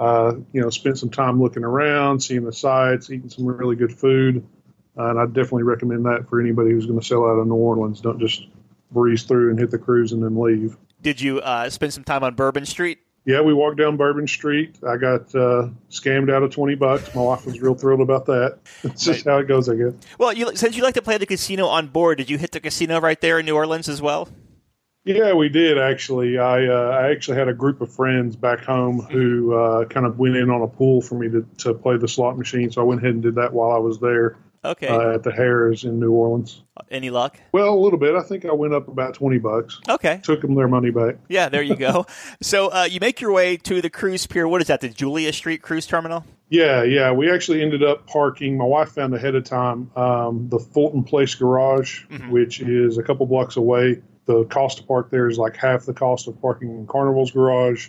Uh, 0.00 0.36
you 0.52 0.62
know, 0.62 0.70
spent 0.70 0.98
some 0.98 1.10
time 1.10 1.40
looking 1.40 1.62
around, 1.62 2.20
seeing 2.20 2.42
the 2.44 2.52
sights, 2.52 3.10
eating 3.10 3.28
some 3.28 3.44
really 3.44 3.76
good 3.76 3.92
food, 3.92 4.42
uh, 4.98 5.10
and 5.10 5.20
I 5.20 5.26
definitely 5.26 5.64
recommend 5.64 6.06
that 6.06 6.26
for 6.28 6.40
anybody 6.40 6.70
who's 6.70 6.86
going 6.86 6.98
to 6.98 7.04
sail 7.04 7.24
out 7.24 7.38
of 7.38 7.46
New 7.46 7.54
Orleans. 7.54 8.00
Don't 8.00 8.18
just 8.18 8.46
breeze 8.90 9.24
through 9.24 9.50
and 9.50 9.58
hit 9.58 9.70
the 9.70 9.78
cruise 9.78 10.12
and 10.12 10.22
then 10.22 10.40
leave. 10.40 10.76
Did 11.02 11.20
you 11.20 11.40
uh, 11.40 11.68
spend 11.68 11.92
some 11.92 12.04
time 12.04 12.24
on 12.24 12.34
Bourbon 12.34 12.64
Street? 12.64 12.98
yeah, 13.26 13.40
we 13.42 13.52
walked 13.52 13.76
down 13.76 13.96
Bourbon 13.96 14.26
Street. 14.26 14.78
I 14.86 14.96
got 14.96 15.34
uh, 15.34 15.68
scammed 15.90 16.32
out 16.32 16.42
of 16.42 16.50
twenty 16.50 16.74
bucks. 16.74 17.14
My 17.14 17.22
wife 17.22 17.44
was 17.44 17.60
real 17.60 17.74
thrilled 17.74 18.00
about 18.00 18.26
that. 18.26 18.58
It's 18.82 19.04
just 19.04 19.26
right. 19.26 19.32
how 19.32 19.38
it 19.40 19.46
goes, 19.46 19.68
I 19.68 19.74
guess. 19.74 19.92
Well, 20.18 20.32
you, 20.32 20.56
since 20.56 20.76
you 20.76 20.82
like 20.82 20.94
to 20.94 21.02
play 21.02 21.18
the 21.18 21.26
casino 21.26 21.66
on 21.66 21.88
board, 21.88 22.18
did 22.18 22.30
you 22.30 22.38
hit 22.38 22.52
the 22.52 22.60
casino 22.60 22.98
right 22.98 23.20
there 23.20 23.38
in 23.38 23.46
New 23.46 23.54
Orleans 23.54 23.88
as 23.88 24.00
well? 24.00 24.28
Yeah, 25.04 25.32
we 25.32 25.48
did 25.48 25.78
actually. 25.78 26.38
I 26.38 26.66
uh, 26.66 26.90
I 26.90 27.10
actually 27.10 27.38
had 27.38 27.48
a 27.48 27.54
group 27.54 27.80
of 27.80 27.92
friends 27.92 28.36
back 28.36 28.60
home 28.60 29.00
who 29.00 29.54
uh, 29.54 29.84
kind 29.86 30.04
of 30.04 30.18
went 30.18 30.36
in 30.36 30.50
on 30.50 30.60
a 30.62 30.68
pool 30.68 31.00
for 31.00 31.14
me 31.14 31.28
to, 31.30 31.46
to 31.58 31.74
play 31.74 31.96
the 31.96 32.08
slot 32.08 32.36
machine. 32.36 32.70
So 32.70 32.82
I 32.82 32.84
went 32.84 33.00
ahead 33.00 33.14
and 33.14 33.22
did 33.22 33.36
that 33.36 33.52
while 33.52 33.70
I 33.70 33.78
was 33.78 33.98
there. 33.98 34.36
Okay. 34.62 34.88
Uh, 34.88 35.14
at 35.14 35.22
the 35.22 35.30
Harrah's 35.30 35.84
in 35.84 35.98
New 35.98 36.12
Orleans. 36.12 36.62
Any 36.90 37.08
luck? 37.08 37.38
Well, 37.52 37.72
a 37.72 37.80
little 37.80 37.98
bit. 37.98 38.14
I 38.14 38.20
think 38.20 38.44
I 38.44 38.52
went 38.52 38.74
up 38.74 38.88
about 38.88 39.14
twenty 39.14 39.38
bucks. 39.38 39.80
Okay. 39.88 40.20
Took 40.22 40.42
them 40.42 40.54
their 40.54 40.68
money 40.68 40.90
back. 40.90 41.16
Yeah, 41.30 41.48
there 41.48 41.62
you 41.62 41.76
go. 41.76 42.04
so 42.42 42.70
uh, 42.70 42.84
you 42.84 43.00
make 43.00 43.22
your 43.22 43.32
way 43.32 43.56
to 43.56 43.80
the 43.80 43.88
cruise 43.88 44.26
pier. 44.26 44.46
What 44.46 44.60
is 44.60 44.66
that? 44.66 44.82
The 44.82 44.90
Julia 44.90 45.32
Street 45.32 45.62
Cruise 45.62 45.86
Terminal? 45.86 46.26
Yeah, 46.50 46.82
yeah. 46.82 47.12
We 47.12 47.32
actually 47.32 47.62
ended 47.62 47.82
up 47.82 48.06
parking. 48.06 48.58
My 48.58 48.64
wife 48.64 48.90
found 48.90 49.14
ahead 49.14 49.34
of 49.34 49.44
time 49.44 49.90
um, 49.96 50.48
the 50.50 50.58
Fulton 50.58 51.04
Place 51.04 51.34
Garage, 51.34 52.04
mm-hmm. 52.06 52.30
which 52.30 52.60
is 52.60 52.98
a 52.98 53.02
couple 53.02 53.24
blocks 53.24 53.56
away. 53.56 54.02
The 54.26 54.44
cost 54.44 54.78
to 54.78 54.84
park 54.84 55.10
there 55.10 55.28
is 55.28 55.38
like 55.38 55.56
half 55.56 55.84
the 55.84 55.94
cost 55.94 56.28
of 56.28 56.40
parking 56.40 56.70
in 56.70 56.86
Carnival's 56.86 57.30
garage, 57.30 57.88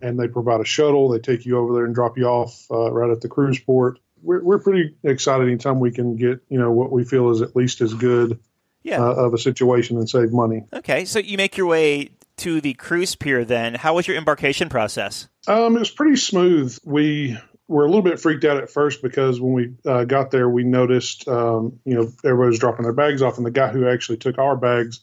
and 0.00 0.18
they 0.18 0.28
provide 0.28 0.60
a 0.60 0.64
shuttle. 0.64 1.08
They 1.08 1.18
take 1.18 1.46
you 1.46 1.58
over 1.58 1.74
there 1.74 1.84
and 1.84 1.94
drop 1.94 2.16
you 2.16 2.26
off 2.26 2.66
uh, 2.70 2.92
right 2.92 3.10
at 3.10 3.20
the 3.20 3.28
cruise 3.28 3.58
port 3.58 3.98
we're, 4.22 4.42
we're 4.42 4.58
pretty 4.58 4.94
excited 5.02 5.48
anytime 5.48 5.80
we 5.80 5.90
can 5.90 6.16
get 6.16 6.40
you 6.48 6.58
know 6.58 6.70
what 6.70 6.92
we 6.92 7.04
feel 7.04 7.30
is 7.30 7.40
at 7.42 7.56
least 7.56 7.80
as 7.80 7.94
good 7.94 8.38
yeah. 8.82 9.00
uh, 9.02 9.14
of 9.14 9.34
a 9.34 9.38
situation 9.38 9.96
and 9.98 10.08
save 10.08 10.32
money. 10.32 10.64
Okay, 10.72 11.04
so 11.04 11.18
you 11.18 11.36
make 11.36 11.56
your 11.56 11.66
way 11.66 12.10
to 12.38 12.60
the 12.60 12.74
cruise 12.74 13.14
pier. 13.14 13.44
Then, 13.44 13.74
how 13.74 13.94
was 13.94 14.08
your 14.08 14.16
embarkation 14.16 14.68
process? 14.68 15.28
Um, 15.46 15.76
it 15.76 15.80
was 15.80 15.90
pretty 15.90 16.16
smooth. 16.16 16.76
We 16.84 17.38
were 17.68 17.84
a 17.84 17.86
little 17.86 18.02
bit 18.02 18.18
freaked 18.20 18.44
out 18.44 18.56
at 18.56 18.70
first 18.70 19.02
because 19.02 19.40
when 19.40 19.52
we 19.52 19.74
uh, 19.84 20.04
got 20.04 20.30
there, 20.30 20.48
we 20.48 20.64
noticed 20.64 21.28
um, 21.28 21.78
you 21.84 21.94
know 21.94 22.10
everybody 22.24 22.48
was 22.48 22.58
dropping 22.58 22.84
their 22.84 22.92
bags 22.92 23.22
off, 23.22 23.36
and 23.36 23.46
the 23.46 23.50
guy 23.50 23.68
who 23.68 23.88
actually 23.88 24.18
took 24.18 24.38
our 24.38 24.56
bags 24.56 25.00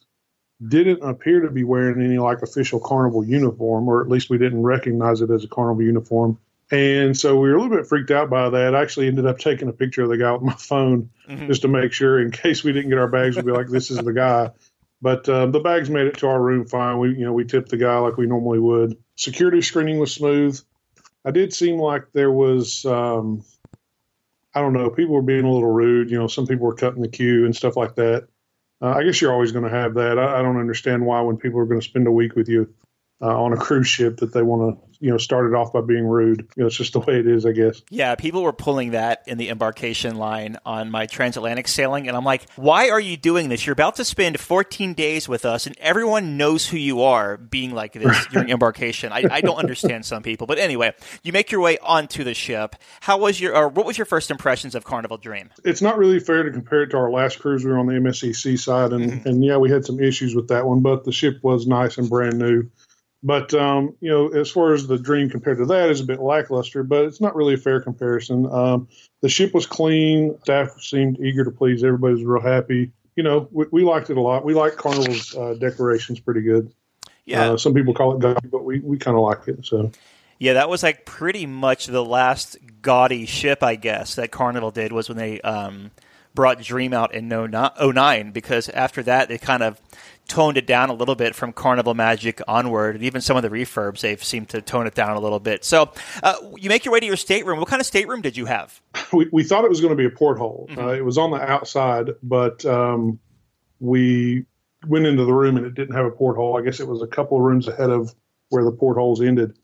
didn't 0.66 1.04
appear 1.04 1.42
to 1.42 1.52
be 1.52 1.64
wearing 1.64 2.04
any 2.04 2.18
like 2.18 2.42
official 2.42 2.80
carnival 2.80 3.24
uniform, 3.24 3.88
or 3.88 4.02
at 4.02 4.10
least 4.10 4.30
we 4.30 4.38
didn't 4.38 4.64
recognize 4.64 5.22
it 5.22 5.30
as 5.30 5.44
a 5.44 5.48
carnival 5.48 5.84
uniform. 5.84 6.40
And 6.70 7.18
so 7.18 7.40
we 7.40 7.50
were 7.50 7.56
a 7.56 7.62
little 7.62 7.78
bit 7.78 7.88
freaked 7.88 8.12
out 8.12 8.30
by 8.30 8.50
that. 8.50 8.76
I 8.76 8.82
actually 8.82 9.08
ended 9.08 9.26
up 9.26 9.38
taking 9.38 9.70
a 9.70 9.74
picture 9.74 10.04
of 10.04 10.10
the 10.10 10.18
guy 10.18 10.32
with 10.34 10.42
my 10.42 10.54
phone 10.54 11.10
mm-hmm. 11.28 11.48
just 11.48 11.62
to 11.62 11.68
make 11.68 11.94
sure, 11.94 12.20
in 12.20 12.32
case 12.32 12.64
we 12.64 12.74
didn't 12.74 12.90
get 12.90 13.00
our 13.00 13.08
bags, 13.08 13.36
we'd 13.36 13.46
be 13.46 13.52
like, 13.52 13.68
"This 13.68 13.90
is 13.92 13.98
the 14.00 14.14
guy." 14.14 14.52
But 15.02 15.30
um, 15.30 15.52
the 15.52 15.60
bags 15.60 15.90
made 15.90 16.08
it 16.08 16.18
to 16.18 16.28
our 16.28 16.42
room 16.42 16.66
fine. 16.66 17.00
We, 17.00 17.10
you 17.10 17.26
know, 17.26 17.34
we 17.34 17.46
tipped 17.46 17.70
the 17.70 17.78
guy 17.78 17.98
like 18.00 18.18
we 18.18 18.26
normally 18.26 18.60
would. 18.60 18.98
Security 19.16 19.62
screening 19.62 20.00
was 20.00 20.14
smooth. 20.14 20.60
I 21.24 21.32
did 21.32 21.54
seem 21.54 21.78
like 21.80 22.12
there 22.14 22.32
was, 22.32 22.86
um, 22.86 23.44
I 24.56 24.62
don't 24.62 24.74
know, 24.74 24.90
people 24.90 25.14
were 25.14 25.22
being 25.22 25.46
a 25.46 25.52
little 25.52 25.72
rude. 25.72 26.10
You 26.10 26.18
know, 26.18 26.28
some 26.28 26.48
people 26.48 26.66
were 26.66 26.74
cutting 26.74 27.02
the 27.02 27.10
queue 27.10 27.46
and 27.46 27.56
stuff 27.56 27.78
like 27.78 27.96
that. 27.96 28.28
Uh, 28.82 28.90
I 28.90 29.04
guess 29.04 29.20
you're 29.22 29.34
always 29.34 29.52
going 29.52 29.66
to 29.66 29.72
have 29.72 29.96
that. 29.96 30.20
I, 30.20 30.40
I, 30.40 30.42
don't 30.42 30.60
understand 30.60 31.06
why 31.06 31.22
when 31.22 31.38
people 31.38 31.60
are 31.60 31.66
going 31.66 31.82
to 31.82 31.86
spend 31.86 32.06
a 32.06 32.12
week 32.12 32.36
with 32.36 32.48
you 32.48 32.74
uh, 33.22 33.44
on 33.44 33.54
a 33.54 33.58
cruise 33.58 33.88
ship 33.88 34.18
that 34.18 34.34
they 34.34 34.42
want 34.42 34.76
to 34.80 34.88
you 35.00 35.12
know 35.12 35.18
start 35.18 35.52
it 35.52 35.56
off 35.56 35.74
by 35.74 35.82
being 35.82 36.06
rude. 36.06 36.48
You 36.56 36.64
know, 36.64 36.68
it's 36.68 36.76
just 36.76 36.94
the 36.94 37.00
way 37.00 37.20
it 37.20 37.28
is, 37.28 37.46
I 37.46 37.52
guess. 37.52 37.82
Yeah, 37.90 38.16
people 38.16 38.44
were 38.44 38.54
pulling 38.54 38.92
that 38.92 39.24
in 39.28 39.38
the 39.38 39.50
embarkation 39.50 40.16
line 40.16 40.58
on 40.66 40.90
my 40.90 41.06
transatlantic 41.06 41.68
sailing, 41.68 42.08
and 42.08 42.16
I'm 42.16 42.24
like, 42.24 42.50
why 42.56 42.90
are 42.90 43.00
you 43.00 43.18
doing 43.18 43.50
this? 43.50 43.66
You're 43.66 43.74
about 43.74 43.96
to 43.98 44.06
spend 44.06 44.40
14 44.40 44.94
days 44.94 45.28
with 45.28 45.46
us, 45.46 45.68
and 45.68 45.78
everyone 45.80 46.38
knows 46.38 46.68
who 46.68 46.78
you 46.78 47.02
are. 47.02 47.38
Being 47.38 47.74
like 47.74 47.94
this 47.94 48.28
during 48.32 48.50
embarkation, 48.50 49.12
I, 49.12 49.24
I, 49.30 49.42
don't 49.42 49.58
understand 49.58 50.06
some 50.06 50.24
people, 50.24 50.48
but 50.48 50.58
anyway, 50.58 50.94
you 51.24 51.32
make 51.32 51.52
your 51.52 51.62
way 51.62 51.78
onto 51.80 52.24
the 52.24 52.34
ship. 52.34 52.76
How 53.02 53.18
was 53.18 53.40
your, 53.40 53.56
or 53.56 53.70
what 53.70 53.86
was 53.86 53.98
your 53.98 54.06
first 54.06 54.32
impressions 54.32 54.76
of 54.76 54.84
Carnival 54.84 55.18
Dream? 55.18 55.50
It's 55.64 55.82
not 55.82 55.98
really 55.98 56.20
fair 56.20 56.44
to 56.44 56.52
compare 56.52 56.84
it 56.84 56.90
to 56.90 56.98
our 56.98 57.12
last 57.12 57.40
cruise. 57.40 57.64
We 57.64 57.72
were 57.72 57.80
on 57.80 57.88
the 57.88 57.94
MSC 57.94 58.36
Seaside, 58.36 58.94
and 58.94 59.12
mm-hmm. 59.12 59.28
and 59.28 59.44
yeah, 59.44 59.58
we 59.58 59.70
had 59.70 59.86
some 59.86 60.00
issues 60.00 60.36
with 60.36 60.48
that 60.50 60.66
one, 60.66 60.82
but 60.82 61.04
the 61.04 61.12
ship 61.12 61.40
was 61.42 61.68
nice 61.68 61.98
and 61.98 62.10
brand 62.10 62.38
new. 62.38 62.70
But 63.24 63.54
um, 63.54 63.96
you 64.00 64.10
know, 64.10 64.28
as 64.28 64.52
far 64.52 64.74
as 64.74 64.88
the 64.88 64.98
dream 64.98 65.30
compared 65.30 65.58
to 65.58 65.66
that 65.66 65.90
is 65.90 66.02
a 66.02 66.06
bit 66.06 66.20
lackluster, 66.20 66.84
but 66.84 67.06
it's 67.06 67.20
not 67.20 67.36
really 67.36 67.56
a 67.56 67.58
fair 67.58 67.82
comparison. 67.82 68.46
Um, 68.52 68.88
the 69.22 69.30
ship 69.30 69.54
was 69.54 69.66
clean. 69.66 70.38
Staff 70.44 70.80
seemed 70.82 71.20
eager 71.20 71.44
to 71.44 71.52
please. 71.52 71.84
Everybody 71.84 72.14
was 72.14 72.24
real 72.24 72.42
happy. 72.42 72.92
You 73.16 73.24
know, 73.24 73.50
we, 73.52 73.66
we 73.72 73.84
liked 73.84 74.12
it 74.12 74.18
a 74.18 74.22
lot. 74.22 74.46
We 74.46 74.54
like 74.54 74.76
Carnival's 74.76 75.36
uh, 75.36 75.56
decorations 75.60 76.20
pretty 76.20 76.42
good. 76.42 76.72
Yeah. 77.26 77.52
Uh, 77.52 77.58
some 77.58 77.74
people 77.74 77.94
call 77.94 78.16
it 78.16 78.20
gaudy, 78.20 78.48
but 78.48 78.64
we, 78.64 78.80
we 78.80 78.98
kind 78.98 79.18
of 79.18 79.24
like 79.24 79.48
it. 79.48 79.66
So. 79.66 79.92
Yeah, 80.40 80.54
that 80.54 80.70
was 80.70 80.84
like 80.84 81.06
pretty 81.06 81.48
much 81.48 81.88
the 81.88 82.06
last 82.06 82.58
gaudy 82.84 83.26
ship, 83.26 83.64
I 83.64 83.76
guess, 83.76 84.16
that 84.16 84.32
Carnival 84.32 84.70
did 84.70 84.92
was 84.92 85.10
when 85.10 85.18
they 85.18 85.42
um, 85.42 85.92
brought 86.36 86.62
Dream 86.62 86.94
out 86.94 87.16
in 87.16 87.28
09, 87.28 88.32
because 88.32 88.70
after 88.70 89.02
that 89.04 89.28
they 89.28 89.40
kind 89.40 89.64
of 89.64 89.82
toned 90.28 90.58
it 90.58 90.68
down 90.68 90.90
a 90.90 90.94
little 90.94 91.16
bit 91.16 91.36
from 91.36 91.54
Carnival 91.54 91.94
Magic 91.94 92.42
onward, 92.48 92.96
and 92.96 93.04
even 93.04 93.22
some 93.22 93.38
of 93.38 93.44
the 93.44 93.50
refurbs 93.50 94.02
they've 94.02 94.24
seemed 94.24 94.50
to 94.50 94.62
tone 94.62 94.88
it 94.88 94.96
down 94.96 95.16
a 95.16 95.20
little 95.20 95.40
bit. 95.40 95.64
So 95.64 95.92
uh, 96.24 96.36
you 96.56 96.70
make 96.70 96.86
your 96.86 96.94
way 96.94 97.00
to 97.00 97.06
your 97.06 97.16
stateroom. 97.16 97.60
What 97.60 97.68
kind 97.68 97.80
of 97.80 97.86
stateroom 97.86 98.22
did 98.22 98.38
you 98.38 98.46
have? 98.46 98.82
We, 99.14 99.30
we 99.32 99.44
thought 99.44 99.64
it 99.64 99.70
was 99.70 99.80
going 99.80 99.92
to 99.92 99.96
be 99.96 100.06
a 100.06 100.10
porthole. 100.10 100.68
Mm-hmm. 100.70 100.82
Uh, 100.82 100.92
it 100.92 101.06
was 101.06 101.18
on 101.18 101.32
the 101.32 101.38
outside, 101.38 102.10
but 102.22 102.66
um, 102.66 103.20
we 103.80 104.46
went 104.86 105.06
into 105.06 105.24
the 105.24 105.34
room 105.34 105.56
and 105.56 105.66
it 105.66 105.76
didn't 105.76 105.96
have 105.96 106.06
a 106.06 106.12
porthole. 106.12 106.58
I 106.58 106.62
guess 106.62 106.82
it 106.82 106.88
was 106.88 107.02
a 107.02 107.08
couple 107.08 107.38
of 107.38 107.44
rooms 107.44 107.70
ahead 107.70 107.90
of 107.90 108.14
where 108.50 108.66
the 108.66 108.72
portholes 108.72 109.22
ended. 109.22 109.58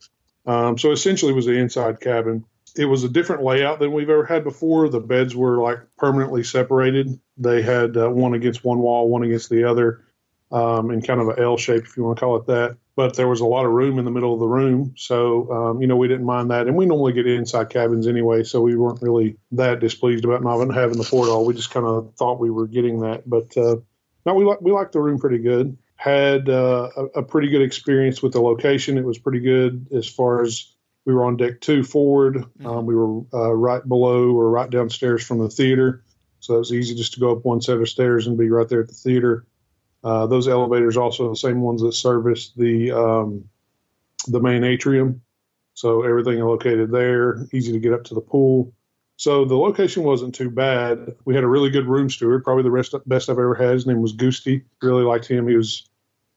Um, 0.46 0.78
so 0.78 0.92
essentially, 0.92 1.34
it 1.34 1.36
was 1.36 1.46
the 1.46 1.58
inside 1.58 2.00
cabin. 2.00 2.46
It 2.76 2.86
was 2.86 3.04
a 3.04 3.10
different 3.10 3.44
layout 3.44 3.80
than 3.80 3.92
we've 3.92 4.10
ever 4.10 4.26
had 4.26 4.46
before. 4.46 4.88
The 4.88 5.02
beds 5.02 5.36
were 5.36 5.62
like 5.62 5.80
permanently 5.98 6.44
separated. 6.44 7.20
They 7.38 7.62
had 7.62 7.98
uh, 7.98 8.10
one 8.10 8.34
against 8.34 8.64
one 8.64 8.80
wall, 8.80 9.10
one 9.10 9.24
against 9.24 9.50
the 9.50 9.66
other 9.66 10.06
um, 10.54 10.92
in 10.92 11.02
kind 11.02 11.20
of 11.20 11.30
an 11.30 11.40
L 11.40 11.58
shape, 11.58 11.84
if 11.84 11.98
you 11.98 12.04
want 12.04 12.18
to 12.18 12.22
call 12.22 12.38
it 12.38 12.46
that. 12.46 12.78
But 12.96 13.16
there 13.16 13.28
was 13.28 13.42
a 13.42 13.46
lot 13.46 13.66
of 13.66 13.72
room 13.72 13.98
in 13.98 14.06
the 14.06 14.12
middle 14.12 14.36
of 14.36 14.40
the 14.40 14.48
room, 14.48 14.94
so 14.96 15.52
um, 15.52 15.82
you 15.82 15.88
know 15.88 15.98
we 15.98 16.08
didn't 16.08 16.28
mind 16.28 16.52
that. 16.52 16.68
And 16.68 16.78
we 16.78 16.86
normally 16.86 17.12
get 17.12 17.26
inside 17.26 17.70
cabins 17.70 18.06
anyway, 18.08 18.44
so 18.44 18.62
we 18.62 18.76
weren't 18.76 19.02
really 19.02 19.38
that 19.54 19.80
displeased 19.80 20.24
about 20.26 20.44
not 20.44 20.60
having 20.72 21.00
the 21.00 21.04
porthole. 21.04 21.44
We 21.44 21.56
just 21.56 21.72
kind 21.72 21.88
of 21.88 22.14
thought 22.16 22.40
we 22.40 22.52
were 22.52 22.68
getting 22.68 23.00
that, 23.00 23.28
but 23.28 23.58
uh, 23.58 23.78
no, 24.28 24.36
we 24.36 24.46
like 24.46 24.62
we 24.62 24.72
liked 24.72 24.94
the 24.94 25.02
room 25.02 25.20
pretty 25.20 25.40
good. 25.40 25.76
Had 25.96 26.50
uh, 26.50 26.90
a, 26.96 27.06
a 27.20 27.24
pretty 27.24 27.50
good 27.50 27.64
experience 27.64 28.22
with 28.22 28.34
the 28.34 28.42
location. 28.42 29.00
It 29.00 29.06
was 29.06 29.18
pretty 29.18 29.40
good 29.40 29.88
as 29.92 30.08
far 30.08 30.44
as 30.44 30.72
we 31.06 31.16
were 31.16 31.26
on 31.26 31.38
deck 31.38 31.62
two 31.62 31.84
forward. 31.84 32.36
Mm-hmm. 32.36 32.68
Um, 32.68 32.86
we 32.86 32.96
were 32.96 33.22
uh, 33.34 33.54
right 33.54 33.88
below 33.88 34.30
or 34.30 34.52
right 34.52 34.70
downstairs 34.70 35.26
from 35.26 35.40
the 35.40 35.50
theater, 35.50 36.04
so 36.42 36.56
it 36.56 36.60
was 36.60 36.72
easy 36.72 36.94
just 36.94 37.16
to 37.16 37.20
go 37.20 37.32
up 37.32 37.44
one 37.44 37.60
set 37.60 37.80
of 37.80 37.90
stairs 37.90 38.28
and 38.28 38.38
be 38.38 38.52
right 38.52 38.70
there 38.70 38.82
at 38.82 38.88
the 38.88 38.94
theater. 38.94 39.48
Uh, 40.04 40.28
those 40.28 40.48
elevators 40.48 40.98
also 40.98 41.30
the 41.30 41.36
same 41.36 41.62
ones 41.62 41.82
that 41.82 41.94
service 41.94 42.52
the 42.58 42.92
um, 42.92 43.50
the 44.28 44.40
main 44.40 44.64
atrium. 44.64 45.22
So 45.74 46.04
everything 46.04 46.40
located 46.40 46.92
there, 46.92 47.48
easy 47.52 47.72
to 47.72 47.80
get 47.80 47.94
up 47.94 48.04
to 48.06 48.14
the 48.14 48.22
pool. 48.22 48.74
So 49.18 49.46
the 49.46 49.56
location 49.56 50.04
wasn't 50.04 50.36
too 50.36 50.50
bad. 50.50 51.16
We 51.26 51.36
had 51.36 51.44
a 51.44 51.48
really 51.48 51.70
good 51.70 51.88
room 51.88 52.10
steward, 52.10 52.44
probably 52.44 52.64
the 52.64 52.72
rest, 52.72 52.96
best 53.06 53.30
I've 53.30 53.40
ever 53.40 53.56
had. 53.56 53.74
His 53.74 53.88
name 53.88 54.02
was 54.02 54.16
Goosty. 54.16 54.64
Really 54.82 55.04
liked 55.04 55.28
him. 55.28 55.48
He 55.48 55.56
was 55.56 55.88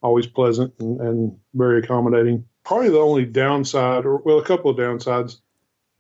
always 0.03 0.27
pleasant 0.27 0.75
and, 0.79 1.01
and 1.01 1.39
very 1.55 1.81
accommodating. 1.81 2.45
Probably 2.65 2.91
the 2.91 2.99
only 2.99 3.25
downside, 3.25 4.05
or 4.05 4.19
well, 4.19 4.39
a 4.39 4.45
couple 4.45 4.71
of 4.71 4.77
downsides. 4.77 5.41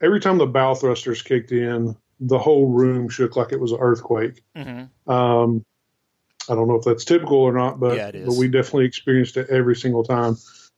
Every 0.01 0.21
time 0.21 0.39
the 0.39 0.47
bow 0.47 0.75
thrusters 0.75 1.23
kicked 1.23 1.53
in, 1.53 1.97
the 2.21 2.39
whole 2.39 2.67
room 2.67 3.09
shook 3.09 3.37
like 3.37 3.53
it 3.53 3.61
was 3.61 3.73
an 3.73 3.79
earthquake. 3.81 4.43
Mm-hmm. 4.55 5.11
Um, 5.11 5.65
I 6.49 6.55
don't 6.55 6.69
know 6.69 6.77
if 6.77 6.85
that's 6.85 7.05
typical 7.05 7.39
or 7.39 7.53
not, 7.53 7.81
but 7.81 7.97
Yeah, 7.97 8.11
but 8.13 8.37
we 8.37 8.49
definitely 8.49 8.87
experienced 8.87 9.37
it 9.37 9.49
every 9.51 9.77
single 9.77 10.05
time. 10.05 10.37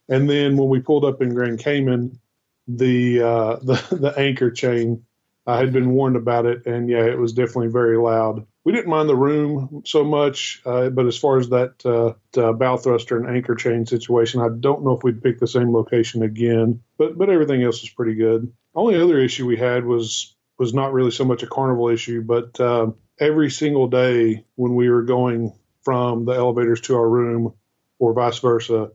And 0.08 0.28
then 0.28 0.56
when 0.56 0.68
we 0.68 0.80
pulled 0.80 1.04
up 1.04 1.20
in 1.20 1.34
Grand 1.34 1.58
Cayman, 1.58 2.18
the 2.66 3.22
uh, 3.22 3.56
the 3.62 3.96
the 3.96 4.14
anchor 4.18 4.50
chain, 4.50 5.04
I 5.46 5.58
had 5.58 5.72
been 5.72 5.90
warned 5.90 6.16
about 6.16 6.46
it, 6.46 6.66
and 6.66 6.88
yeah, 6.88 7.04
it 7.04 7.18
was 7.18 7.32
definitely 7.32 7.68
very 7.68 7.96
loud. 7.96 8.46
We 8.64 8.72
didn't 8.72 8.90
mind 8.90 9.08
the 9.08 9.16
room 9.16 9.82
so 9.86 10.04
much, 10.04 10.60
uh, 10.66 10.90
but 10.90 11.06
as 11.06 11.16
far 11.16 11.38
as 11.38 11.48
that 11.48 11.74
uh, 11.86 12.12
uh, 12.38 12.52
bow 12.52 12.76
thruster 12.76 13.16
and 13.16 13.34
anchor 13.34 13.54
chain 13.54 13.86
situation, 13.86 14.42
I 14.42 14.48
don't 14.60 14.84
know 14.84 14.92
if 14.92 15.02
we'd 15.02 15.22
pick 15.22 15.40
the 15.40 15.46
same 15.46 15.72
location 15.72 16.22
again. 16.22 16.82
But 16.98 17.16
but 17.16 17.30
everything 17.30 17.62
else 17.62 17.80
was 17.80 17.90
pretty 17.90 18.14
good. 18.14 18.52
Only 18.74 19.00
other 19.00 19.18
issue 19.18 19.46
we 19.46 19.56
had 19.56 19.84
was 19.84 20.34
was 20.58 20.74
not 20.74 20.92
really 20.92 21.10
so 21.10 21.24
much 21.24 21.42
a 21.42 21.46
carnival 21.46 21.88
issue, 21.88 22.22
but 22.22 22.58
uh, 22.60 22.90
every 23.18 23.50
single 23.50 23.88
day 23.88 24.44
when 24.56 24.74
we 24.74 24.90
were 24.90 25.02
going 25.02 25.52
from 25.82 26.24
the 26.24 26.32
elevators 26.32 26.80
to 26.82 26.96
our 26.96 27.08
room 27.08 27.54
or 27.98 28.12
vice 28.12 28.38
versa, 28.38 28.90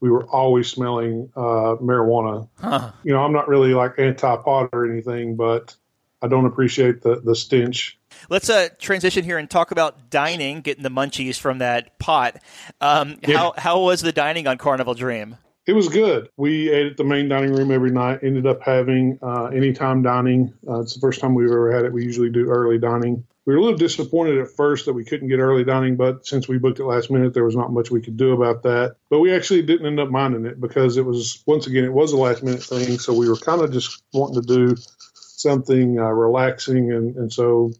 we 0.00 0.10
were 0.10 0.24
always 0.26 0.68
smelling 0.68 1.30
uh, 1.34 1.76
marijuana. 1.80 2.48
Huh. 2.60 2.92
You 3.02 3.12
know, 3.12 3.24
I'm 3.24 3.32
not 3.32 3.48
really 3.48 3.74
like 3.74 3.98
anti 3.98 4.36
pot 4.36 4.70
or 4.72 4.90
anything, 4.90 5.36
but 5.36 5.74
I 6.22 6.28
don't 6.28 6.46
appreciate 6.46 7.02
the, 7.02 7.20
the 7.20 7.34
stench. 7.34 7.98
Let's 8.28 8.50
uh, 8.50 8.68
transition 8.78 9.24
here 9.24 9.38
and 9.38 9.48
talk 9.48 9.70
about 9.70 10.10
dining, 10.10 10.60
getting 10.60 10.82
the 10.82 10.90
munchies 10.90 11.38
from 11.38 11.58
that 11.58 11.98
pot. 11.98 12.40
Um, 12.80 13.18
Yeah. 13.26 13.38
How 13.38 13.54
how 13.56 13.80
was 13.80 14.00
the 14.00 14.12
dining 14.12 14.46
on 14.46 14.58
Carnival 14.58 14.94
Dream? 14.94 15.36
It 15.68 15.74
was 15.74 15.90
good. 15.90 16.30
We 16.38 16.70
ate 16.70 16.86
at 16.86 16.96
the 16.96 17.04
main 17.04 17.28
dining 17.28 17.52
room 17.52 17.70
every 17.70 17.90
night. 17.90 18.20
Ended 18.22 18.46
up 18.46 18.62
having 18.62 19.18
uh, 19.20 19.48
anytime 19.54 20.00
dining. 20.00 20.54
Uh, 20.66 20.80
it's 20.80 20.94
the 20.94 21.00
first 21.00 21.20
time 21.20 21.34
we've 21.34 21.50
ever 21.50 21.70
had 21.70 21.84
it. 21.84 21.92
We 21.92 22.04
usually 22.04 22.30
do 22.30 22.48
early 22.48 22.78
dining. 22.78 23.22
We 23.44 23.52
were 23.52 23.60
a 23.60 23.62
little 23.62 23.76
disappointed 23.76 24.38
at 24.38 24.50
first 24.50 24.86
that 24.86 24.94
we 24.94 25.04
couldn't 25.04 25.28
get 25.28 25.40
early 25.40 25.64
dining, 25.64 25.96
but 25.96 26.26
since 26.26 26.48
we 26.48 26.56
booked 26.56 26.80
it 26.80 26.86
last 26.86 27.10
minute, 27.10 27.34
there 27.34 27.44
was 27.44 27.54
not 27.54 27.70
much 27.70 27.90
we 27.90 28.00
could 28.00 28.16
do 28.16 28.32
about 28.32 28.62
that. 28.62 28.96
But 29.10 29.20
we 29.20 29.34
actually 29.34 29.60
didn't 29.60 29.86
end 29.86 30.00
up 30.00 30.08
minding 30.08 30.46
it 30.46 30.58
because 30.58 30.96
it 30.96 31.04
was 31.04 31.42
once 31.44 31.66
again 31.66 31.84
it 31.84 31.92
was 31.92 32.12
a 32.12 32.16
last 32.16 32.42
minute 32.42 32.62
thing, 32.62 32.98
so 32.98 33.12
we 33.12 33.28
were 33.28 33.36
kind 33.36 33.60
of 33.60 33.70
just 33.70 34.02
wanting 34.14 34.40
to 34.40 34.46
do 34.46 34.74
something 35.12 35.98
uh, 35.98 36.04
relaxing, 36.04 36.92
and, 36.92 37.14
and 37.16 37.30
so 37.30 37.72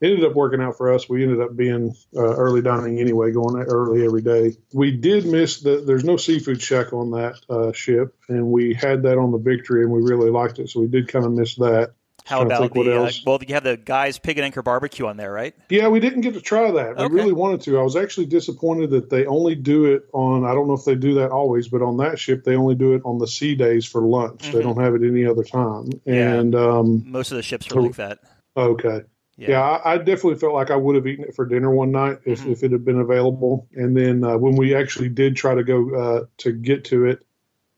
it 0.00 0.10
ended 0.10 0.24
up 0.24 0.34
working 0.34 0.60
out 0.60 0.76
for 0.76 0.92
us. 0.92 1.08
We 1.08 1.22
ended 1.22 1.40
up 1.40 1.56
being 1.56 1.94
uh, 2.14 2.20
early 2.36 2.62
dining 2.62 2.98
anyway, 3.00 3.32
going 3.32 3.60
early 3.62 4.04
every 4.04 4.22
day. 4.22 4.56
We 4.72 4.90
did 4.92 5.26
miss 5.26 5.60
the. 5.60 5.80
There's 5.80 6.04
no 6.04 6.16
seafood 6.16 6.60
shack 6.60 6.92
on 6.92 7.10
that 7.12 7.36
uh, 7.48 7.72
ship, 7.72 8.14
and 8.28 8.46
we 8.48 8.74
had 8.74 9.02
that 9.04 9.18
on 9.18 9.32
the 9.32 9.38
Victory, 9.38 9.82
and 9.82 9.90
we 9.92 10.02
really 10.02 10.30
liked 10.30 10.58
it, 10.58 10.68
so 10.68 10.80
we 10.80 10.86
did 10.88 11.08
kind 11.08 11.24
of 11.24 11.32
miss 11.32 11.54
that. 11.56 11.92
How 12.24 12.42
about 12.42 12.74
the 12.74 12.80
uh, 13.04 13.10
well? 13.24 13.38
You 13.46 13.54
have 13.54 13.62
the 13.62 13.76
guys 13.76 14.18
pig 14.18 14.36
and 14.36 14.44
anchor 14.44 14.60
barbecue 14.60 15.06
on 15.06 15.16
there, 15.16 15.30
right? 15.32 15.54
Yeah, 15.70 15.86
we 15.88 16.00
didn't 16.00 16.22
get 16.22 16.34
to 16.34 16.40
try 16.40 16.72
that. 16.72 16.96
We 16.96 17.04
Okay. 17.04 17.14
really 17.14 17.32
wanted 17.32 17.60
to. 17.62 17.78
I 17.78 17.82
was 17.82 17.94
actually 17.94 18.26
disappointed 18.26 18.90
that 18.90 19.10
they 19.10 19.26
only 19.26 19.54
do 19.54 19.84
it 19.84 20.08
on. 20.12 20.44
I 20.44 20.52
don't 20.52 20.66
know 20.66 20.74
if 20.74 20.84
they 20.84 20.96
do 20.96 21.14
that 21.14 21.30
always, 21.30 21.68
but 21.68 21.82
on 21.82 21.98
that 21.98 22.18
ship 22.18 22.42
they 22.42 22.56
only 22.56 22.74
do 22.74 22.94
it 22.94 23.02
on 23.04 23.18
the 23.18 23.28
sea 23.28 23.54
days 23.54 23.86
for 23.86 24.00
lunch. 24.00 24.50
They 24.50 24.58
Mhm. 24.58 24.62
don't 24.62 24.80
have 24.80 24.96
it 24.96 25.02
any 25.04 25.24
other 25.24 25.44
time. 25.44 25.90
Yeah. 26.04 26.34
And 26.34 26.54
um, 26.56 27.04
Most 27.06 27.30
of 27.30 27.36
the 27.36 27.44
ships 27.44 27.70
are 27.70 27.80
like 27.80 27.94
that. 27.94 28.18
Okay. 28.56 29.02
Yeah, 29.38 29.60
I, 29.60 29.94
I 29.94 29.98
definitely 29.98 30.36
felt 30.36 30.54
like 30.54 30.70
I 30.70 30.76
would 30.76 30.96
have 30.96 31.06
eaten 31.06 31.24
it 31.26 31.34
for 31.34 31.44
dinner 31.44 31.70
one 31.70 31.92
night 31.92 32.20
if, 32.24 32.40
Mm-hmm. 32.40 32.52
if 32.52 32.62
it 32.62 32.72
had 32.72 32.84
been 32.84 33.00
available. 33.00 33.68
And 33.74 33.96
then 33.96 34.24
uh, 34.24 34.38
when 34.38 34.56
we 34.56 34.74
actually 34.74 35.10
did 35.10 35.36
try 35.36 35.54
to 35.54 35.62
go 35.62 35.94
uh, 35.94 36.24
to 36.38 36.52
get 36.52 36.84
to 36.86 37.04
it 37.06 37.24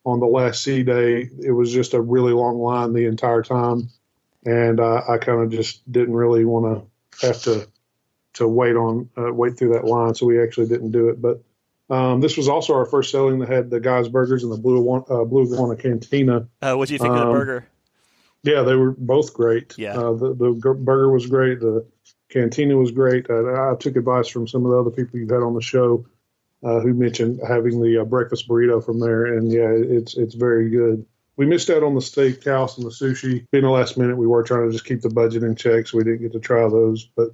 on 0.05 0.21
the 0.21 0.27
last 0.27 0.63
sea 0.63 0.85
day, 0.85 1.29
it 1.41 1.51
was 1.51 1.73
just 1.73 1.95
a 1.95 2.01
really 2.01 2.33
long 2.33 2.59
line 2.59 2.93
the 2.93 3.07
entire 3.07 3.43
time, 3.43 3.91
and 4.47 4.81
uh, 4.81 5.03
I 5.09 5.19
kind 5.19 5.43
of 5.43 5.51
just 5.51 5.91
didn't 5.91 6.15
really 6.15 6.45
want 6.45 6.89
to 7.21 7.27
have 7.27 7.43
to 7.43 7.67
to 8.35 8.47
wait 8.47 8.77
on 8.77 9.11
uh, 9.19 9.35
wait 9.35 9.59
through 9.59 9.73
that 9.75 9.85
line, 9.85 10.15
so 10.15 10.27
we 10.27 10.41
actually 10.41 10.69
didn't 10.69 10.93
do 10.93 11.09
it. 11.09 11.21
But 11.21 11.43
um, 11.91 12.21
this 12.21 12.37
was 12.37 12.49
also 12.49 12.75
our 12.75 12.87
first 12.87 13.11
selling 13.11 13.41
that 13.41 13.49
had 13.49 13.69
the 13.69 13.81
guys 13.81 14.09
burgers 14.09 14.45
and 14.45 14.53
the 14.53 14.57
blue 14.57 14.89
uh, 14.95 15.25
blue 15.25 15.53
iguana 15.53 15.77
cantina. 15.77 16.49
Uh, 16.63 16.75
what 16.77 16.89
do 16.89 16.95
you 16.95 16.99
think 16.99 17.13
of 17.13 17.19
the 17.21 17.27
Um, 17.27 17.33
burger? 17.33 17.67
Yeah, 18.43 18.63
they 18.63 18.77
were 18.77 18.93
both 18.93 19.35
great. 19.35 19.77
Yeah. 19.77 19.99
uh, 19.99 20.13
the 20.13 20.35
the 20.35 20.75
burger 20.75 21.11
was 21.11 21.27
great. 21.27 21.61
The 21.61 21.87
cantina 22.31 22.77
was 22.77 22.91
great. 22.91 23.29
Uh, 23.29 23.73
I 23.73 23.75
took 23.79 23.97
advice 23.97 24.29
from 24.29 24.47
some 24.47 24.65
of 24.65 24.71
the 24.71 24.79
other 24.79 24.91
people 24.91 25.19
you've 25.19 25.31
had 25.31 25.43
on 25.43 25.55
the 25.55 25.63
show 25.63 26.07
uh, 26.63 26.81
who 26.81 26.95
mentioned 26.95 27.41
having 27.47 27.81
the 27.81 27.99
uh, 27.99 28.05
breakfast 28.05 28.49
burrito 28.49 28.85
from 28.85 29.01
there, 29.01 29.27
and 29.27 29.51
yeah, 29.51 29.71
it's 29.71 30.17
it's 30.17 30.35
very 30.35 30.71
good. 30.71 31.05
We 31.37 31.47
missed 31.47 31.71
out 31.71 31.85
on 31.85 31.95
the 31.95 32.01
steakhouse 32.01 32.77
and 32.77 32.87
the 32.87 32.91
sushi. 32.91 33.47
Being 33.53 33.65
the 33.65 33.71
last 33.71 33.97
minute, 33.97 34.17
we 34.17 34.27
were 34.27 34.43
trying 34.43 34.67
to 34.67 34.73
just 34.73 34.85
keep 34.85 35.03
the 35.03 35.11
budget 35.11 35.45
in 35.45 35.55
check, 35.55 35.87
so 35.87 35.99
we 35.99 36.05
didn't 36.05 36.23
get 36.23 36.33
to 36.33 36.41
try 36.41 36.69
those. 36.69 37.09
But 37.17 37.31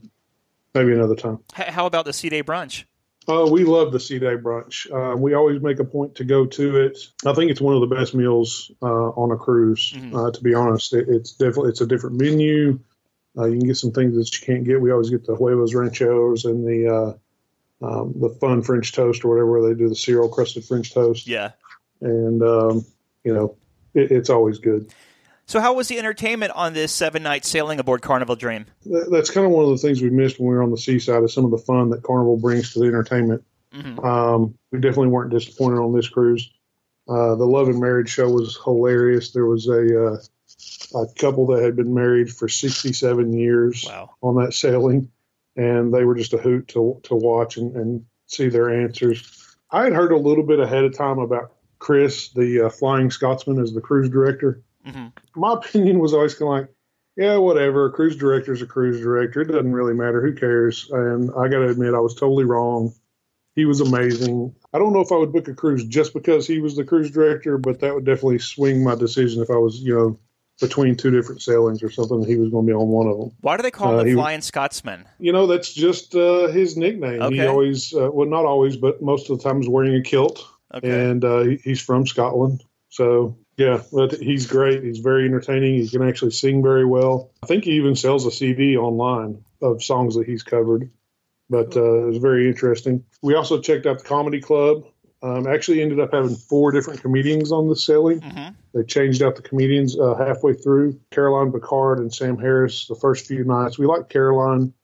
maybe 0.75 0.93
another 0.93 1.17
time. 1.17 1.39
How 1.55 1.87
about 1.87 2.05
the 2.05 2.13
Sea 2.13 2.29
Day 2.29 2.43
brunch? 2.43 2.85
Uh, 3.27 3.47
we 3.51 3.65
love 3.65 3.91
the 3.93 4.01
Sea 4.01 4.19
Day 4.19 4.37
brunch. 4.37 4.91
Uh, 4.93 5.17
we 5.17 5.35
always 5.35 5.63
make 5.63 5.79
a 5.79 5.85
point 5.85 6.15
to 6.17 6.25
go 6.25 6.45
to 6.45 6.77
it. 6.77 6.99
I 7.25 7.33
think 7.33 7.51
it's 7.51 7.61
one 7.61 7.75
of 7.75 7.81
the 7.81 7.95
best 7.95 8.15
meals 8.15 8.71
uh, 8.83 8.87
on 9.11 9.31
a 9.33 9.37
cruise. 9.37 9.95
Uh, 10.15 10.31
to 10.31 10.43
be 10.43 10.53
honest, 10.55 10.93
it, 10.93 11.09
it's 11.09 11.33
definitely 11.33 11.71
it's 11.71 11.81
a 11.81 11.87
different 11.87 12.21
menu. 12.21 12.79
Uh, 13.37 13.47
you 13.47 13.59
can 13.59 13.67
get 13.69 13.77
some 13.77 13.93
things 13.93 14.15
that 14.17 14.39
you 14.39 14.47
can't 14.47 14.65
get. 14.65 14.81
We 14.81 14.93
always 14.93 15.11
get 15.11 15.27
the 15.27 15.35
huevos 15.37 15.75
ranchos 15.75 16.45
and 16.45 16.67
the 16.67 17.17
uh, 17.83 17.87
um, 17.87 18.15
the 18.17 18.29
fun 18.41 18.63
French 18.63 18.93
toast 18.93 19.25
or 19.25 19.29
whatever 19.29 19.51
where 19.51 19.69
they 19.69 19.79
do 19.79 19.89
the 19.89 19.97
cereal 19.97 20.29
crusted 20.29 20.65
French 20.65 20.93
toast. 20.93 21.27
Yeah. 21.27 21.53
and 22.01 22.43
um, 22.43 22.85
you 23.25 23.35
know 23.35 23.57
it, 23.95 24.13
it's 24.13 24.31
always 24.31 24.59
good. 24.59 24.93
So 25.47 25.61
how 25.61 25.75
was 25.75 25.89
the 25.89 25.99
entertainment 25.99 26.53
on 26.55 26.73
this 26.73 26.93
seven 26.93 27.23
night 27.23 27.45
sailing 27.45 27.79
aboard 27.79 28.03
Carnival 28.03 28.37
Dream? 28.37 28.67
That's 28.87 29.31
kind 29.31 29.47
of 29.47 29.53
one 29.53 29.65
of 29.65 29.71
the 29.71 29.79
things 29.79 30.01
we 30.01 30.11
missed 30.11 30.39
when 30.39 30.49
we 30.49 30.55
were 30.55 30.63
on 30.63 30.71
the 30.71 30.79
seaside 30.79 31.23
is 31.23 31.35
some 31.35 31.45
of 31.45 31.51
the 31.51 31.59
fun 31.59 31.91
that 31.91 32.03
Carnival 32.03 32.37
brings 32.39 32.73
to 32.73 32.81
the 32.81 32.87
entertainment. 32.87 33.45
Um, 34.05 34.55
we 34.71 34.81
definitely 34.81 35.09
weren't 35.09 35.31
disappointed 35.31 35.79
on 35.81 35.95
this 35.95 36.09
cruise. 36.09 36.51
Uh, 37.09 37.35
the 37.35 37.45
Love 37.47 37.69
and 37.69 37.81
Marriage 37.81 38.09
show 38.09 38.29
was 38.31 38.59
hilarious. 38.65 39.33
There 39.33 39.47
was 39.47 39.67
a, 39.69 40.07
uh, 40.07 40.19
a 41.03 41.07
couple 41.19 41.47
that 41.49 41.63
had 41.63 41.77
been 41.77 41.93
married 41.93 42.33
for 42.33 42.49
67 42.49 43.33
years 43.33 43.85
on 44.23 44.37
that 44.37 44.55
sailing, 44.55 45.11
and 45.57 45.93
they 45.93 46.05
were 46.05 46.15
just 46.15 46.33
a 46.33 46.39
hoot 46.39 46.69
to, 46.69 47.01
to 47.05 47.15
watch 47.15 47.59
and, 47.59 47.77
and 47.77 48.07
see 48.27 48.49
their 48.49 48.71
answers. 48.71 49.57
I 49.71 49.85
had 49.85 49.93
heard 49.93 50.13
a 50.13 50.17
little 50.17 50.45
bit 50.45 50.61
ahead 50.61 50.85
of 50.85 50.97
time 50.97 51.19
about 51.19 51.53
Chris, 51.79 52.31
the 52.31 52.67
uh, 52.67 52.69
Flying 52.71 53.11
Scotsman, 53.11 53.61
as 53.61 53.75
the 53.75 53.81
cruise 53.81 54.09
director. 54.09 54.63
My 55.37 55.53
opinion 55.59 55.99
was 55.99 56.13
always 56.15 56.35
kind 56.35 56.49
of 56.53 56.59
like, 56.61 56.75
yeah, 57.17 57.37
whatever. 57.37 57.87
A 57.87 57.93
cruise 57.93 58.17
director's 58.17 58.61
a 58.63 58.67
cruise 58.67 59.01
director. 59.01 59.43
It 59.43 59.49
doesn't 59.49 59.73
really 59.73 59.95
matter. 59.95 60.21
Who 60.21 60.35
cares? 60.35 60.89
And 60.91 61.31
I 61.31 61.49
got 61.49 61.61
to 61.61 61.69
admit, 61.69 61.95
I 61.95 62.01
was 62.01 62.15
totally 62.15 62.45
wrong. 62.45 62.93
He 63.55 63.67
was 63.67 63.81
amazing. 63.81 64.53
I 64.73 64.79
don't 64.81 64.93
know 64.93 65.01
if 65.01 65.13
I 65.13 65.17
would 65.17 65.33
book 65.33 65.47
a 65.47 65.55
cruise 65.55 65.85
just 65.85 66.13
because 66.13 66.45
he 66.47 66.59
was 66.59 66.75
the 66.75 66.83
cruise 66.85 67.11
director, 67.13 67.57
but 67.57 67.79
that 67.81 67.95
would 67.95 68.05
definitely 68.05 68.41
swing 68.41 68.83
my 68.83 68.97
decision 68.97 69.43
if 69.43 69.51
I 69.51 69.55
was, 69.57 69.79
you 69.79 69.95
know, 69.95 70.19
between 70.61 70.97
two 70.97 71.13
different 71.13 71.41
sailings 71.41 71.81
or 71.81 71.89
something. 71.91 72.25
He 72.25 72.35
was 72.37 72.51
going 72.51 72.67
to 72.67 72.71
be 72.73 72.75
on 72.75 72.89
one 72.89 73.07
of 73.07 73.17
them. 73.17 73.31
Why 73.43 73.57
do 73.57 73.63
they 73.63 73.71
call 73.71 73.93
him 73.93 73.99
Uh, 74.01 74.03
the 74.03 74.09
he- 74.09 74.15
Flying 74.17 74.41
Scotsman? 74.41 75.05
You 75.21 75.33
know, 75.33 75.47
that's 75.47 75.73
just 75.73 76.17
uh, 76.17 76.49
his 76.49 76.77
nickname. 76.77 77.33
He 77.33 77.47
always, 77.47 77.95
uh, 77.95 78.11
well, 78.13 78.27
not 78.29 78.45
always, 78.45 78.77
but 78.77 79.01
most 79.01 79.31
of 79.31 79.39
the 79.39 79.45
time, 79.45 79.61
is 79.61 79.69
wearing 79.69 79.95
a 79.95 80.03
kilt, 80.03 80.45
Okay. 80.75 80.91
and 80.91 81.25
uh, 81.25 81.43
he's 81.63 81.81
from 81.81 82.09
Scotland. 82.09 82.65
So 82.89 83.37
yeah, 83.57 83.83
but 83.93 84.15
he's 84.15 84.47
great. 84.47 84.83
He's 84.83 84.99
very 84.99 85.27
entertaining. 85.27 85.75
He 85.75 85.89
can 85.89 86.07
actually 86.07 86.33
sing 86.33 86.63
very 86.63 86.85
well. 86.85 87.31
I 87.43 87.47
think 87.47 87.65
he 87.65 87.73
even 87.73 87.95
sells 87.95 88.27
a 88.27 88.31
CD 88.31 88.77
online 88.77 89.45
of 89.63 89.83
songs 89.83 90.17
that 90.17 90.27
he's 90.27 90.43
covered. 90.43 90.91
But 91.51 91.77
uh, 91.77 92.05
it 92.05 92.07
was 92.07 92.17
very 92.19 92.49
interesting. 92.49 93.05
We 93.23 93.35
also 93.35 93.61
checked 93.61 93.87
out 93.87 93.99
the 93.99 94.05
comedy 94.05 94.41
club. 94.41 94.85
Um, 95.23 95.47
actually, 95.47 95.81
ended 95.83 96.01
up 96.01 96.13
having 96.13 96.35
four 96.35 96.73
different 96.73 97.01
comedians 97.01 97.53
on 97.53 97.69
the 97.69 97.77
sailing. 97.77 98.21
They 98.75 98.83
changed 98.83 99.23
out 99.23 99.37
the 99.37 99.43
comedians 99.43 99.99
uh, 99.99 100.15
halfway 100.15 100.55
through. 100.55 101.01
Caroline 101.11 101.53
Picard 101.53 101.99
and 101.99 102.13
Sam 102.13 102.39
Harris 102.39 102.87
the 102.89 102.95
first 102.95 103.27
few 103.27 103.45
nights. 103.45 103.79
We 103.79 103.87
liked 103.87 104.11
Caroline. 104.11 104.75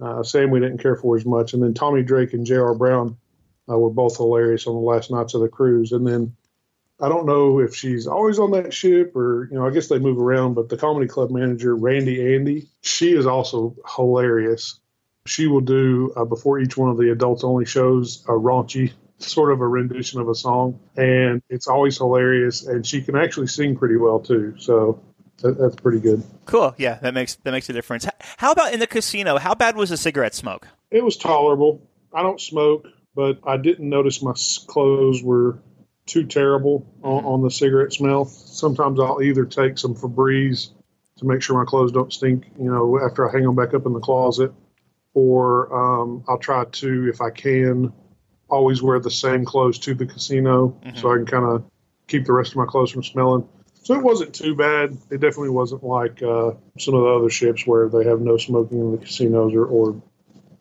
Uh, 0.00 0.22
Sam 0.22 0.50
we 0.50 0.60
didn't 0.60 0.78
care 0.78 0.96
for 0.96 1.16
as 1.16 1.26
much, 1.26 1.52
and 1.52 1.62
then 1.62 1.74
Tommy 1.74 2.02
Drake 2.02 2.32
and 2.32 2.46
J.R. 2.46 2.74
Brown 2.74 3.18
uh, 3.70 3.76
were 3.76 3.90
both 3.90 4.16
hilarious 4.16 4.66
on 4.66 4.74
the 4.74 4.80
last 4.80 5.10
nights 5.10 5.34
of 5.34 5.42
the 5.42 5.48
cruise. 5.48 5.92
And 5.92 6.06
then 6.06 6.34
I 7.02 7.08
don't 7.08 7.26
know 7.26 7.60
if 7.60 7.74
she's 7.74 8.06
always 8.06 8.38
on 8.38 8.50
that 8.52 8.74
ship 8.74 9.16
or 9.16 9.48
you 9.50 9.56
know 9.56 9.66
I 9.66 9.70
guess 9.70 9.88
they 9.88 9.98
move 9.98 10.18
around, 10.18 10.54
but 10.54 10.68
the 10.68 10.76
comedy 10.76 11.06
club 11.06 11.30
manager 11.30 11.74
Randy 11.74 12.34
Andy, 12.34 12.68
she 12.82 13.12
is 13.12 13.26
also 13.26 13.76
hilarious. 13.96 14.78
She 15.26 15.46
will 15.46 15.60
do 15.60 16.12
uh, 16.16 16.24
before 16.24 16.58
each 16.58 16.76
one 16.76 16.90
of 16.90 16.96
the 16.96 17.10
adults 17.10 17.44
only 17.44 17.64
shows 17.64 18.24
a 18.26 18.32
raunchy 18.32 18.92
sort 19.18 19.52
of 19.52 19.60
a 19.60 19.68
rendition 19.68 20.20
of 20.20 20.28
a 20.28 20.34
song, 20.34 20.80
and 20.96 21.42
it's 21.48 21.68
always 21.68 21.96
hilarious. 21.98 22.66
And 22.66 22.86
she 22.86 23.02
can 23.02 23.16
actually 23.16 23.46
sing 23.46 23.76
pretty 23.76 23.96
well 23.96 24.20
too, 24.20 24.54
so 24.58 25.02
that, 25.42 25.58
that's 25.58 25.76
pretty 25.76 26.00
good. 26.00 26.22
Cool. 26.46 26.74
Yeah, 26.78 26.94
that 27.00 27.14
makes 27.14 27.36
that 27.36 27.52
makes 27.52 27.68
a 27.68 27.72
difference. 27.72 28.06
How 28.36 28.52
about 28.52 28.72
in 28.72 28.80
the 28.80 28.86
casino? 28.86 29.38
How 29.38 29.54
bad 29.54 29.76
was 29.76 29.90
the 29.90 29.96
cigarette 29.96 30.34
smoke? 30.34 30.68
It 30.90 31.04
was 31.04 31.16
tolerable. 31.16 31.80
I 32.12 32.22
don't 32.22 32.40
smoke, 32.40 32.86
but 33.14 33.38
I 33.44 33.56
didn't 33.56 33.88
notice 33.88 34.22
my 34.22 34.34
clothes 34.66 35.22
were 35.22 35.58
too 36.10 36.26
terrible 36.26 36.86
on, 37.02 37.24
on 37.24 37.42
the 37.42 37.50
cigarette 37.50 37.92
smell. 37.92 38.24
Sometimes 38.24 38.98
I'll 38.98 39.22
either 39.22 39.44
take 39.44 39.78
some 39.78 39.94
Febreze 39.94 40.70
to 41.18 41.26
make 41.26 41.42
sure 41.42 41.58
my 41.58 41.64
clothes 41.64 41.92
don't 41.92 42.12
stink, 42.12 42.46
you 42.58 42.70
know, 42.70 42.98
after 43.00 43.28
I 43.28 43.32
hang 43.32 43.44
them 43.44 43.54
back 43.54 43.74
up 43.74 43.86
in 43.86 43.92
the 43.92 44.00
closet, 44.00 44.52
or 45.14 45.72
um, 45.74 46.24
I'll 46.28 46.38
try 46.38 46.64
to, 46.64 47.08
if 47.08 47.20
I 47.20 47.30
can, 47.30 47.92
always 48.48 48.82
wear 48.82 48.98
the 48.98 49.10
same 49.10 49.44
clothes 49.44 49.78
to 49.80 49.94
the 49.94 50.06
casino 50.06 50.76
mm-hmm. 50.84 50.96
so 50.96 51.12
I 51.12 51.16
can 51.16 51.26
kind 51.26 51.44
of 51.44 51.64
keep 52.08 52.26
the 52.26 52.32
rest 52.32 52.50
of 52.50 52.56
my 52.56 52.66
clothes 52.66 52.90
from 52.90 53.04
smelling. 53.04 53.48
So 53.82 53.94
it 53.94 54.02
wasn't 54.02 54.34
too 54.34 54.56
bad. 54.56 54.96
It 55.10 55.20
definitely 55.20 55.50
wasn't 55.50 55.84
like 55.84 56.22
uh, 56.22 56.52
some 56.78 56.94
of 56.94 57.02
the 57.02 57.08
other 57.08 57.30
ships 57.30 57.66
where 57.66 57.88
they 57.88 58.04
have 58.04 58.20
no 58.20 58.36
smoking 58.36 58.80
in 58.80 58.92
the 58.92 58.98
casinos 58.98 59.54
or, 59.54 59.64
or 59.64 60.02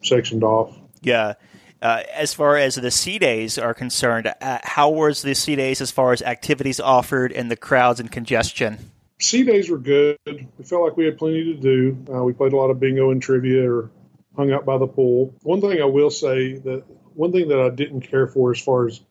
sectioned 0.03 0.43
off. 0.43 0.77
Yeah. 1.01 1.33
Uh, 1.81 2.03
as 2.13 2.33
far 2.33 2.57
as 2.57 2.75
the 2.75 2.91
sea 2.91 3.17
days 3.17 3.57
are 3.57 3.73
concerned, 3.73 4.33
uh, 4.41 4.59
how 4.63 4.89
was 4.89 5.21
the 5.21 5.33
sea 5.33 5.55
days 5.55 5.79
as 5.79 5.91
far 5.91 6.11
as 6.11 6.21
activities 6.21 6.79
offered 6.79 7.31
and 7.31 7.49
the 7.49 7.55
crowds 7.55 7.99
and 7.99 8.11
congestion? 8.11 8.77
Sea 9.19 9.43
days 9.43 9.69
were 9.69 9.77
good. 9.77 10.17
We 10.25 10.63
felt 10.63 10.83
like 10.83 10.97
we 10.97 11.05
had 11.05 11.17
plenty 11.17 11.43
to 11.45 11.55
do. 11.55 12.05
Uh, 12.13 12.23
we 12.23 12.33
played 12.33 12.53
a 12.53 12.57
lot 12.57 12.69
of 12.69 12.79
bingo 12.79 13.11
and 13.11 13.21
trivia 13.21 13.69
or 13.69 13.91
hung 14.35 14.51
out 14.51 14.65
by 14.65 14.77
the 14.77 14.87
pool. 14.87 15.33
One 15.43 15.61
thing 15.61 15.81
I 15.81 15.85
will 15.85 16.09
say 16.09 16.53
that 16.53 16.83
one 17.13 17.31
thing 17.31 17.49
that 17.49 17.59
I 17.59 17.69
didn't 17.69 18.01
care 18.01 18.27
for 18.27 18.51
as 18.51 18.61
far 18.61 18.87
as 18.87 19.01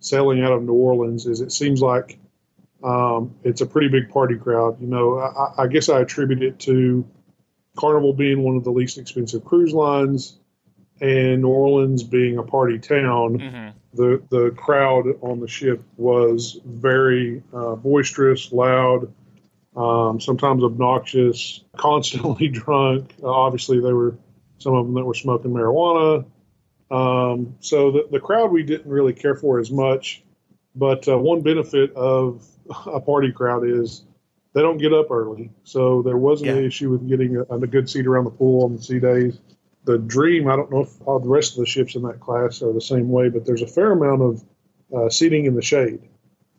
sailing 0.00 0.42
out 0.42 0.52
of 0.52 0.62
New 0.62 0.74
Orleans 0.74 1.26
is 1.26 1.40
it 1.40 1.52
seems 1.52 1.80
like 1.80 2.18
um, 2.82 3.34
it's 3.42 3.60
a 3.60 3.66
pretty 3.66 3.88
big 3.88 4.08
party 4.10 4.36
crowd. 4.36 4.80
You 4.80 4.86
know, 4.86 5.18
I, 5.18 5.64
I, 5.64 5.66
guess 5.66 5.88
I 5.88 6.00
attribute 6.00 6.42
it 6.42 6.60
to 6.60 7.04
Carnival 7.76 8.12
being 8.12 8.42
one 8.42 8.56
of 8.56 8.64
the 8.64 8.70
least 8.70 8.98
expensive 8.98 9.44
cruise 9.44 9.72
lines 9.72 10.38
and 11.00 11.42
New 11.42 11.48
Orleans 11.48 12.02
being 12.02 12.38
a 12.38 12.42
party 12.42 12.78
town. 12.78 13.38
Mm-hmm. 13.38 13.78
The 13.94 14.22
the 14.30 14.50
crowd 14.50 15.06
on 15.22 15.40
the 15.40 15.48
ship 15.48 15.82
was 15.96 16.58
very 16.64 17.42
uh, 17.52 17.76
boisterous, 17.76 18.52
loud, 18.52 19.12
um, 19.76 20.20
sometimes 20.20 20.62
obnoxious, 20.62 21.62
constantly 21.76 22.48
drunk. 22.48 23.14
Uh, 23.22 23.30
obviously, 23.30 23.80
there 23.80 23.96
were 23.96 24.16
some 24.58 24.74
of 24.74 24.86
them 24.86 24.94
that 24.94 25.04
were 25.04 25.14
smoking 25.14 25.50
marijuana. 25.50 26.24
Um, 26.90 27.56
so 27.60 27.90
the, 27.90 28.06
the 28.10 28.20
crowd 28.20 28.52
we 28.52 28.62
didn't 28.62 28.90
really 28.90 29.12
care 29.12 29.34
for 29.34 29.58
as 29.58 29.70
much. 29.70 30.22
But 30.74 31.08
uh, 31.08 31.18
one 31.18 31.40
benefit 31.40 31.94
of 31.94 32.46
a 32.86 33.00
party 33.00 33.32
crowd 33.32 33.66
is 33.66 34.04
they 34.52 34.62
don't 34.62 34.78
get 34.78 34.92
up 34.92 35.10
early. 35.10 35.50
So 35.64 36.02
there 36.02 36.16
wasn't 36.16 36.50
yeah. 36.50 36.56
an 36.56 36.64
issue 36.64 36.90
with 36.90 37.08
getting 37.08 37.36
a, 37.36 37.42
a, 37.42 37.66
good 37.66 37.90
seat 37.90 38.06
around 38.06 38.24
the 38.24 38.30
pool 38.30 38.64
on 38.64 38.76
the 38.76 38.82
sea 38.82 39.00
days. 39.00 39.38
The 39.86 39.98
Dream, 39.98 40.48
I 40.48 40.56
don't 40.56 40.70
know 40.70 40.80
if 40.80 41.00
all 41.06 41.20
the 41.20 41.28
rest 41.28 41.52
of 41.52 41.58
the 41.58 41.66
ships 41.66 41.94
in 41.94 42.02
that 42.02 42.20
class 42.20 42.60
are 42.60 42.72
the 42.72 42.80
same 42.80 43.08
way, 43.08 43.28
but 43.28 43.46
there's 43.46 43.62
a 43.62 43.66
fair 43.66 43.92
amount 43.92 44.20
of 44.20 44.44
uh, 44.94 45.08
seating 45.08 45.46
in 45.46 45.54
the 45.54 45.62
shade. 45.62 46.00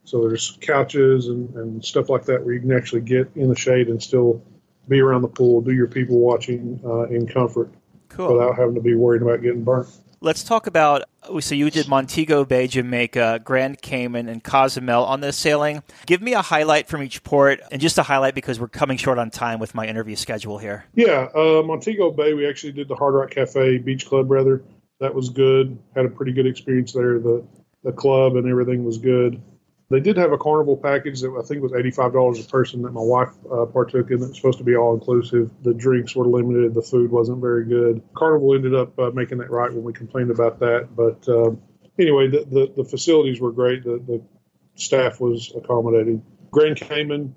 So 0.05 0.21
there's 0.21 0.57
couches 0.61 1.27
and, 1.27 1.53
and 1.55 1.83
stuff 1.83 2.09
like 2.09 2.23
that 2.25 2.43
where 2.43 2.53
you 2.53 2.61
can 2.61 2.71
actually 2.71 3.01
get 3.01 3.29
in 3.35 3.49
the 3.49 3.55
shade 3.55 3.89
and 3.89 4.01
still 4.01 4.41
be 4.87 5.01
around 5.01 5.21
the 5.21 5.27
pool, 5.27 5.59
do 5.59 5.73
your 5.73 5.87
people 5.87 6.17
watching 6.19 6.79
uh, 6.85 7.03
in 7.07 7.27
comfort 7.27 7.69
cool. 8.07 8.33
without 8.33 8.55
having 8.55 8.75
to 8.75 8.81
be 8.81 8.95
worried 8.95 9.21
about 9.21 9.41
getting 9.41 9.65
burnt. 9.65 9.89
Let's 10.19 10.43
talk 10.43 10.67
about. 10.67 11.03
So 11.39 11.55
you 11.55 11.69
did 11.69 11.87
Montego 11.87 12.45
Bay, 12.45 12.67
Jamaica, 12.67 13.41
Grand 13.43 13.81
Cayman, 13.81 14.29
and 14.29 14.43
Cozumel 14.43 15.03
on 15.03 15.19
this 15.21 15.37
sailing. 15.37 15.83
Give 16.05 16.21
me 16.21 16.33
a 16.33 16.41
highlight 16.41 16.87
from 16.87 17.03
each 17.03 17.23
port, 17.23 17.59
and 17.71 17.81
just 17.81 17.97
a 17.97 18.03
highlight 18.03 18.33
because 18.33 18.59
we're 18.59 18.67
coming 18.67 18.97
short 18.97 19.19
on 19.19 19.29
time 19.29 19.59
with 19.59 19.75
my 19.75 19.85
interview 19.85 20.15
schedule 20.15 20.57
here. 20.57 20.85
Yeah, 20.95 21.27
uh, 21.35 21.61
Montego 21.65 22.11
Bay, 22.11 22.33
we 22.33 22.47
actually 22.47 22.71
did 22.71 22.87
the 22.87 22.95
Hard 22.95 23.13
Rock 23.13 23.31
Cafe 23.31 23.79
Beach 23.79 24.05
Club, 24.05 24.31
rather. 24.31 24.63
That 24.99 25.13
was 25.13 25.29
good. 25.29 25.77
Had 25.95 26.05
a 26.05 26.09
pretty 26.09 26.31
good 26.31 26.47
experience 26.47 26.93
there. 26.93 27.19
The 27.19 27.45
the 27.83 27.91
club 27.91 28.35
and 28.35 28.47
everything 28.49 28.83
was 28.83 28.97
good. 28.97 29.41
They 29.89 30.01
did 30.01 30.17
have 30.17 30.33
a 30.33 30.37
carnival 30.37 30.75
package 30.75 31.21
that 31.21 31.31
I 31.31 31.45
think 31.47 31.61
was 31.61 31.71
eighty-five 31.73 32.11
dollars 32.11 32.45
a 32.45 32.49
person 32.49 32.81
that 32.81 32.91
my 32.91 33.01
wife 33.01 33.29
uh, 33.49 33.65
partook 33.65 34.11
in. 34.11 34.21
It's 34.21 34.35
supposed 34.35 34.57
to 34.57 34.65
be 34.65 34.75
all 34.75 34.93
inclusive. 34.93 35.49
The 35.63 35.73
drinks 35.73 36.13
were 36.13 36.25
limited. 36.27 36.73
The 36.73 36.81
food 36.81 37.09
wasn't 37.09 37.39
very 37.39 37.63
good. 37.65 38.01
Carnival 38.13 38.53
ended 38.53 38.75
up 38.75 38.99
uh, 38.99 39.11
making 39.11 39.37
that 39.37 39.49
right 39.49 39.71
when 39.71 39.83
we 39.83 39.93
complained 39.93 40.31
about 40.31 40.59
that. 40.59 40.89
But 40.93 41.27
um, 41.29 41.61
anyway, 41.97 42.27
the, 42.27 42.45
the, 42.45 42.73
the 42.83 42.83
facilities 42.83 43.39
were 43.39 43.53
great. 43.53 43.85
The, 43.85 44.03
the 44.05 44.21
staff 44.75 45.21
was 45.21 45.53
accommodating. 45.55 46.21
Grand 46.51 46.75
Cayman, 46.75 47.35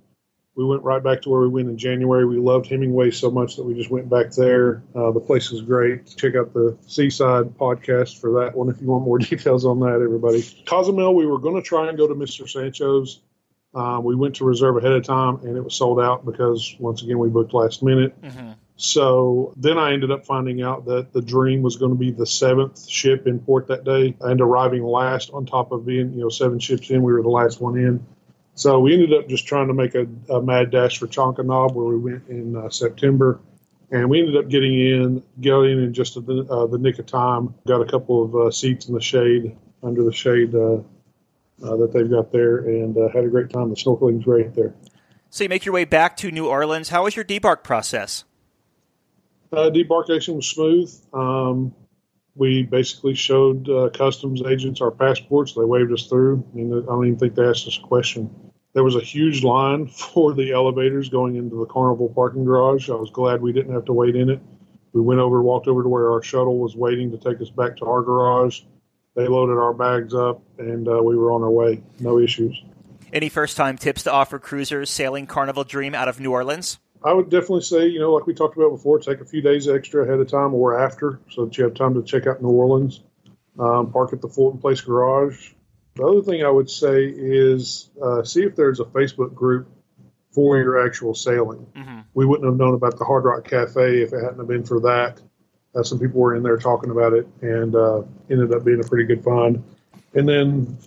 we 0.61 0.67
went 0.67 0.83
right 0.83 1.03
back 1.03 1.23
to 1.23 1.31
where 1.31 1.41
we 1.41 1.49
went 1.49 1.71
in 1.71 1.79
January. 1.79 2.27
We 2.27 2.37
loved 2.37 2.67
Hemingway 2.67 3.13
so 3.13 3.31
much 3.31 3.57
that 3.57 3.65
we 3.65 3.73
just 3.73 3.91
went 3.91 4.11
back 4.11 4.31
there. 4.33 4.83
Uh, 4.95 5.11
the 5.11 5.21
place 5.21 5.51
is 5.53 5.63
great. 5.63 6.15
Check 6.19 6.35
out 6.35 6.53
the 6.53 6.77
Seaside 6.87 7.57
podcast 7.57 8.21
for 8.21 8.45
that 8.45 8.55
one 8.55 8.69
if 8.69 8.79
you 8.79 8.89
want 8.89 9.07
more 9.07 9.19
details 9.31 9.65
on 9.65 9.81
that, 9.81 10.03
everybody. 10.03 10.45
Cozumel, 10.67 11.15
we 11.15 11.25
were 11.25 11.39
going 11.39 11.55
to 11.55 11.67
try 11.67 11.89
and 11.89 11.97
go 11.97 12.07
to 12.07 12.15
Mr. 12.15 12.47
Sancho's. 12.47 13.23
Uh, 13.75 14.03
we 14.05 14.15
went 14.15 14.37
to 14.37 14.45
reserve 14.45 14.77
ahead 14.77 14.93
of 14.93 15.03
time 15.03 15.37
and 15.37 15.57
it 15.57 15.63
was 15.63 15.75
sold 15.75 15.99
out 15.99 16.27
because, 16.27 16.77
once 16.79 17.03
again, 17.03 17.19
we 17.19 17.31
booked 17.31 17.55
last 17.55 17.83
minute. 17.83 18.21
Mm-hmm. 18.21 18.51
So 18.77 19.55
then 19.57 19.79
I 19.79 19.95
ended 19.95 20.11
up 20.11 20.27
finding 20.27 20.61
out 20.61 20.85
that 20.87 21.15
the 21.15 21.23
Dream 21.23 21.63
was 21.63 21.77
going 21.77 21.93
to 21.93 21.99
be 21.99 22.11
the 22.11 22.27
seventh 22.27 22.87
ship 22.87 23.27
in 23.27 23.39
port 23.39 23.69
that 23.69 23.85
day 23.85 24.15
and 24.21 24.43
arriving 24.43 24.83
last 24.83 25.31
on 25.33 25.47
top 25.47 25.73
of 25.73 25.87
being, 25.87 26.13
you 26.13 26.21
know, 26.21 26.29
seven 26.29 26.59
ships 26.59 26.91
in. 26.91 27.03
We 27.03 27.15
were 27.15 27.23
the 27.23 27.31
last 27.31 27.63
one 27.63 27.79
in. 27.79 28.05
So 28.61 28.79
we 28.79 28.93
ended 28.93 29.15
up 29.15 29.27
just 29.27 29.47
trying 29.47 29.69
to 29.69 29.73
make 29.73 29.95
a, 29.95 30.07
a 30.29 30.43
mad 30.43 30.71
dash 30.71 30.99
for 30.99 31.07
Chankanaab, 31.07 31.73
where 31.73 31.87
we 31.87 31.97
went 31.97 32.29
in 32.29 32.55
uh, 32.55 32.69
September, 32.69 33.41
and 33.91 34.11
we 34.11 34.21
ended 34.21 34.37
up 34.37 34.51
getting 34.51 34.79
in, 34.79 35.23
getting 35.41 35.83
in 35.83 35.95
just 35.95 36.15
the, 36.15 36.47
uh, 36.51 36.67
the 36.67 36.77
nick 36.77 36.99
of 36.99 37.07
time. 37.07 37.55
Got 37.67 37.81
a 37.81 37.91
couple 37.91 38.23
of 38.23 38.37
uh, 38.37 38.51
seats 38.51 38.87
in 38.87 38.95
the 38.95 39.01
shade 39.01 39.57
under 39.83 40.05
the 40.05 40.13
shade 40.13 40.55
uh, 40.55 40.75
uh, 40.75 40.81
that 41.77 41.91
they've 41.95 42.11
got 42.11 42.33
there, 42.33 42.59
and 42.59 42.99
uh, 42.99 43.09
had 43.09 43.25
a 43.25 43.29
great 43.29 43.49
time. 43.49 43.71
The 43.71 43.77
snorkeling's 43.77 44.25
great 44.25 44.55
there. 44.55 44.75
So 45.31 45.45
you 45.45 45.49
make 45.49 45.65
your 45.65 45.73
way 45.73 45.87
back 45.87 46.19
to 46.19 46.31
New 46.31 46.47
Orleans. 46.47 46.91
How 46.91 47.05
was 47.05 47.17
your 47.17 47.25
debark 47.25 47.65
process? 47.65 48.25
debarkation 49.51 50.37
was 50.37 50.47
smooth. 50.47 50.95
Um, 51.15 51.75
we 52.35 52.63
basically 52.63 53.15
showed 53.15 53.71
uh, 53.71 53.89
customs 53.89 54.43
agents 54.43 54.83
our 54.83 54.91
passports. 54.91 55.55
They 55.55 55.65
waved 55.65 55.93
us 55.93 56.07
through. 56.09 56.45
I, 56.53 56.57
mean, 56.57 56.73
I 56.75 56.85
don't 56.85 57.07
even 57.07 57.19
think 57.19 57.35
they 57.35 57.45
asked 57.45 57.67
us 57.67 57.79
a 57.79 57.87
question. 57.87 58.50
There 58.73 58.85
was 58.85 58.97
a 58.97 59.01
huge 59.01 59.43
line 59.43 59.87
for 59.89 60.33
the 60.35 60.53
elevators 60.53 61.09
going 61.09 61.37
into 61.37 61.57
the 61.57 61.67
Carnival 61.67 62.09
parking 62.09 62.45
garage. 62.45 62.89
I 62.91 62.95
was 62.95 63.11
glad 63.11 63.43
we 63.43 63.53
didn't 63.53 63.75
have 63.75 63.85
to 63.87 63.93
wait 63.93 64.17
in 64.17 64.31
it. 64.31 64.41
We 64.93 65.01
went 65.01 65.21
over, 65.21 65.43
walked 65.43 65.69
over 65.69 65.83
to 65.83 65.89
where 65.89 66.11
our 66.11 66.23
shuttle 66.23 66.59
was 66.59 66.75
waiting 66.75 67.11
to 67.13 67.19
take 67.19 67.41
us 67.41 67.51
back 67.51 67.77
to 67.77 67.85
our 67.87 68.03
garage. 68.03 68.63
They 69.15 69.29
loaded 69.29 69.59
our 69.59 69.73
bags 69.73 70.15
up, 70.15 70.43
and 70.59 70.89
uh, 70.89 71.03
we 71.03 71.17
were 71.17 71.33
on 71.33 71.43
our 71.43 71.51
way. 71.51 71.83
No 72.01 72.19
issues. 72.19 72.61
Any 73.13 73.29
first 73.29 73.57
time 73.57 73.77
tips 73.77 74.05
to 74.05 74.13
offer 74.13 74.39
cruisers 74.39 74.91
sailing 74.91 75.27
Carnival 75.27 75.65
Dream 75.65 75.95
out 75.95 76.09
of 76.09 76.21
New 76.21 76.31
Orleans? 76.31 76.79
I 77.05 77.13
would 77.13 77.31
definitely 77.31 77.63
say, 77.63 77.87
you 77.87 77.99
know, 77.99 78.13
like 78.13 78.27
we 78.27 78.35
talked 78.35 78.57
about 78.57 78.71
before, 78.71 78.99
take 78.99 79.21
a 79.21 79.25
few 79.25 79.41
days 79.41 79.69
extra 79.69 80.05
ahead 80.05 80.21
of 80.21 80.29
time 80.29 80.55
or 80.55 80.79
after 80.79 81.19
so 81.31 81.47
that 81.47 81.57
you 81.57 81.65
have 81.65 81.75
time 81.75 81.95
to 81.95 82.03
check 82.03 82.27
out 82.27 82.43
New 82.43 82.51
Orleans, 82.51 83.03
um, 83.59 83.91
park 83.91 84.13
at 84.13 84.21
the 84.21 84.29
Fulton 84.29 84.61
Place 84.61 84.81
garage, 84.81 85.53
the 85.95 86.05
other 86.05 86.23
thing 86.23 86.45
I 86.45 86.51
would 86.51 86.71
say 86.71 87.05
is 87.05 87.91
uh, 88.03 88.23
see 88.23 88.43
if 88.43 88.57
there's 88.57 88.81
a 88.81 88.85
Facebook 88.85 89.35
group 89.35 89.69
for 90.33 90.59
your 90.59 90.85
actual 90.87 91.15
sailing. 91.15 91.67
Mm-hmm. 91.75 92.01
We 92.15 92.27
wouldn't 92.27 92.49
have 92.49 92.57
known 92.57 92.75
about 92.75 92.99
the 92.99 93.05
Hard 93.05 93.25
Rock 93.25 93.45
Cafe 93.45 94.03
if 94.03 94.13
it 94.13 94.23
hadn't 94.23 94.39
have 94.39 94.49
been 94.49 94.65
for 94.65 94.81
that. 94.81 95.21
Uh, 95.75 95.83
some 95.83 95.99
people 95.99 96.21
were 96.21 96.35
in 96.35 96.43
there 96.43 96.57
talking 96.57 96.91
about 96.91 97.13
it 97.13 97.27
and 97.43 97.75
uh, 97.75 98.03
ended 98.29 98.53
up 98.53 98.65
being 98.65 98.81
a 98.81 98.89
pretty 98.89 99.05
good 99.05 99.23
find. 99.23 99.63
And 100.15 100.29
then 100.29 100.79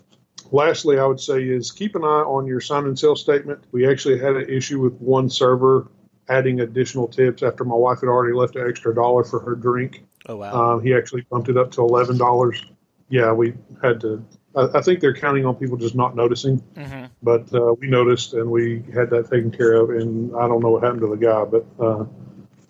lastly, 0.51 0.99
I 0.99 1.05
would 1.05 1.19
say 1.19 1.43
is 1.43 1.71
keep 1.71 1.95
an 1.95 2.03
eye 2.03 2.23
on 2.25 2.47
your 2.47 2.61
sign 2.61 2.85
and 2.85 2.97
sell 2.97 3.15
statement. 3.15 3.63
We 3.71 3.89
actually 3.89 4.19
had 4.19 4.35
an 4.35 4.49
issue 4.49 4.79
with 4.79 4.93
one 4.95 5.29
server 5.29 5.87
adding 6.29 6.61
additional 6.61 7.07
tips 7.07 7.43
after 7.43 7.63
my 7.63 7.75
wife 7.75 7.99
had 7.99 8.07
already 8.07 8.33
left 8.33 8.55
an 8.55 8.67
extra 8.67 8.95
dollar 8.95 9.23
for 9.23 9.39
her 9.41 9.55
drink. 9.55 10.05
Oh 10.25 10.37
wow! 10.37 10.75
Um, 10.75 10.83
he 10.83 10.93
actually 10.93 11.21
bumped 11.29 11.49
it 11.49 11.57
up 11.57 11.71
to 11.71 11.81
eleven 11.81 12.17
dollars. 12.17 12.63
Yeah, 13.09 13.33
we 13.33 13.53
had 13.81 13.99
to 14.01 14.23
I, 14.55 14.81
think 14.81 14.99
they're 14.99 15.15
counting 15.15 15.45
on 15.45 15.55
people 15.55 15.77
just 15.77 15.95
not 15.95 16.15
noticing. 16.15 16.59
Mm-hmm. 16.75 17.05
But 17.21 17.53
uh, 17.53 17.73
we 17.73 17.87
noticed 17.87 18.33
and 18.33 18.49
we 18.49 18.83
had 18.93 19.09
that 19.09 19.29
taken 19.29 19.51
care 19.51 19.73
of. 19.73 19.89
And 19.89 20.35
I 20.35 20.47
don't 20.47 20.61
know 20.61 20.69
what 20.69 20.83
happened 20.83 21.01
to 21.01 21.07
the 21.07 21.17
guy, 21.17 21.45
but 21.45 21.65
uh, 21.79 22.05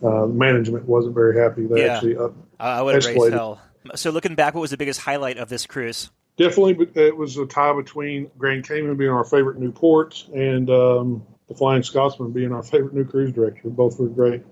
uh, 0.06 0.28
management 0.28 0.86
wasn't 0.86 1.16
very 1.16 1.40
happy. 1.40 1.66
They 1.66 1.86
yeah. 1.86 1.94
actually 1.94 2.18
up, 2.18 2.34
I 2.60 2.82
would 2.82 2.96
have 2.96 3.06
raised 3.06 3.34
hell. 3.34 3.62
So 3.96 4.12
looking 4.12 4.36
back, 4.36 4.54
what 4.54 4.62
was 4.62 4.72
the 4.72 4.78
biggest 4.78 5.02
highlight 5.02 5.38
of 5.38 5.50
this 5.50 5.66
cruise? 5.66 6.10
Definitely, 6.38 6.88
it 6.96 7.16
was 7.16 7.38
a 7.38 7.46
tie 7.46 7.74
between 7.74 8.32
Grand 8.38 8.68
Cayman 8.68 8.98
being 8.98 9.12
our 9.12 9.24
favorite 9.24 9.60
new 9.60 9.72
port 9.72 10.26
and 10.34 10.70
um, 10.70 11.24
the 11.48 11.54
Flying 11.54 11.84
Scotsman 11.84 12.32
being 12.32 12.52
our 12.52 12.64
favorite 12.64 12.94
new 12.94 13.06
cruise 13.06 13.32
director. 13.34 13.70
Both 13.70 14.00
were 14.00 14.08
great. 14.08 14.44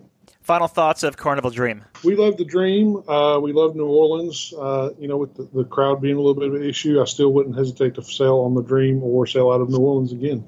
Final 0.41 0.67
thoughts 0.67 1.03
of 1.03 1.17
Carnival 1.17 1.51
Dream. 1.51 1.83
We 2.03 2.15
love 2.15 2.37
the 2.37 2.45
Dream. 2.45 3.07
Uh, 3.07 3.39
we 3.39 3.53
love 3.53 3.75
New 3.75 3.85
Orleans. 3.85 4.53
Uh, 4.57 4.89
you 4.99 5.07
know, 5.07 5.17
with 5.17 5.35
the, 5.35 5.47
the 5.53 5.63
crowd 5.63 6.01
being 6.01 6.15
a 6.15 6.19
little 6.19 6.33
bit 6.33 6.47
of 6.47 6.55
an 6.55 6.63
issue, 6.63 6.99
I 6.99 7.05
still 7.05 7.31
wouldn't 7.31 7.55
hesitate 7.55 7.95
to 7.95 8.03
sail 8.03 8.39
on 8.39 8.55
the 8.55 8.63
Dream 8.63 9.03
or 9.03 9.27
sail 9.27 9.51
out 9.51 9.61
of 9.61 9.69
New 9.69 9.77
Orleans 9.77 10.11
again. 10.11 10.47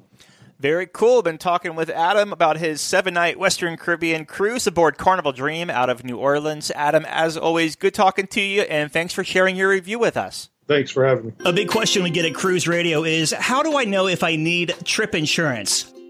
Very 0.59 0.87
cool. 0.87 1.21
Been 1.21 1.37
talking 1.37 1.75
with 1.75 1.89
Adam 1.89 2.31
about 2.31 2.57
his 2.57 2.79
seven 2.79 3.13
night 3.13 3.37
Western 3.37 3.77
Caribbean 3.77 4.25
cruise 4.25 4.65
aboard 4.65 4.97
Carnival 4.97 5.33
Dream 5.33 5.69
out 5.69 5.89
of 5.89 6.03
New 6.03 6.17
Orleans. 6.17 6.71
Adam, 6.73 7.05
as 7.07 7.37
always, 7.37 7.75
good 7.75 7.93
talking 7.93 8.27
to 8.27 8.41
you, 8.41 8.61
and 8.61 8.91
thanks 8.91 9.13
for 9.13 9.23
sharing 9.23 9.55
your 9.55 9.69
review 9.69 9.99
with 9.99 10.17
us. 10.17 10.49
Thanks 10.67 10.89
for 10.89 11.05
having 11.05 11.25
me. 11.27 11.33
A 11.45 11.51
big 11.51 11.67
question 11.67 12.01
we 12.03 12.09
get 12.09 12.25
at 12.25 12.33
Cruise 12.33 12.67
Radio 12.67 13.03
is 13.03 13.31
how 13.31 13.61
do 13.61 13.77
I 13.77 13.83
know 13.83 14.07
if 14.07 14.23
I 14.23 14.37
need 14.37 14.73
trip 14.85 15.13
insurance? 15.13 15.92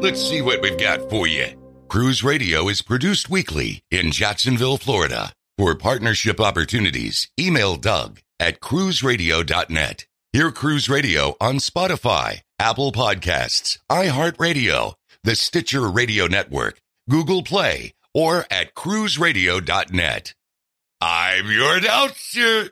Let's 0.00 0.20
see 0.22 0.42
what 0.42 0.60
we've 0.60 0.78
got 0.78 1.08
for 1.08 1.26
you. 1.26 1.46
Cruise 1.88 2.22
Radio 2.22 2.68
is 2.68 2.82
produced 2.82 3.30
weekly 3.30 3.82
in 3.90 4.10
Jacksonville, 4.10 4.76
Florida. 4.76 5.32
For 5.56 5.74
partnership 5.74 6.40
opportunities, 6.40 7.28
email 7.38 7.76
Doug 7.76 8.20
at 8.40 8.60
cruiseradio.net. 8.60 10.06
Hear 10.32 10.50
Cruise 10.50 10.88
Radio 10.88 11.36
on 11.40 11.56
Spotify, 11.56 12.40
Apple 12.58 12.90
Podcasts, 12.90 13.78
iHeartRadio, 13.90 14.94
the 15.22 15.36
Stitcher 15.36 15.88
Radio 15.88 16.26
Network, 16.26 16.80
Google 17.08 17.42
Play, 17.42 17.94
or 18.12 18.44
at 18.50 18.74
cruiseradio.net. 18.74 20.34
I'm 21.00 21.50
your 21.50 21.76
announcer. 21.76 22.70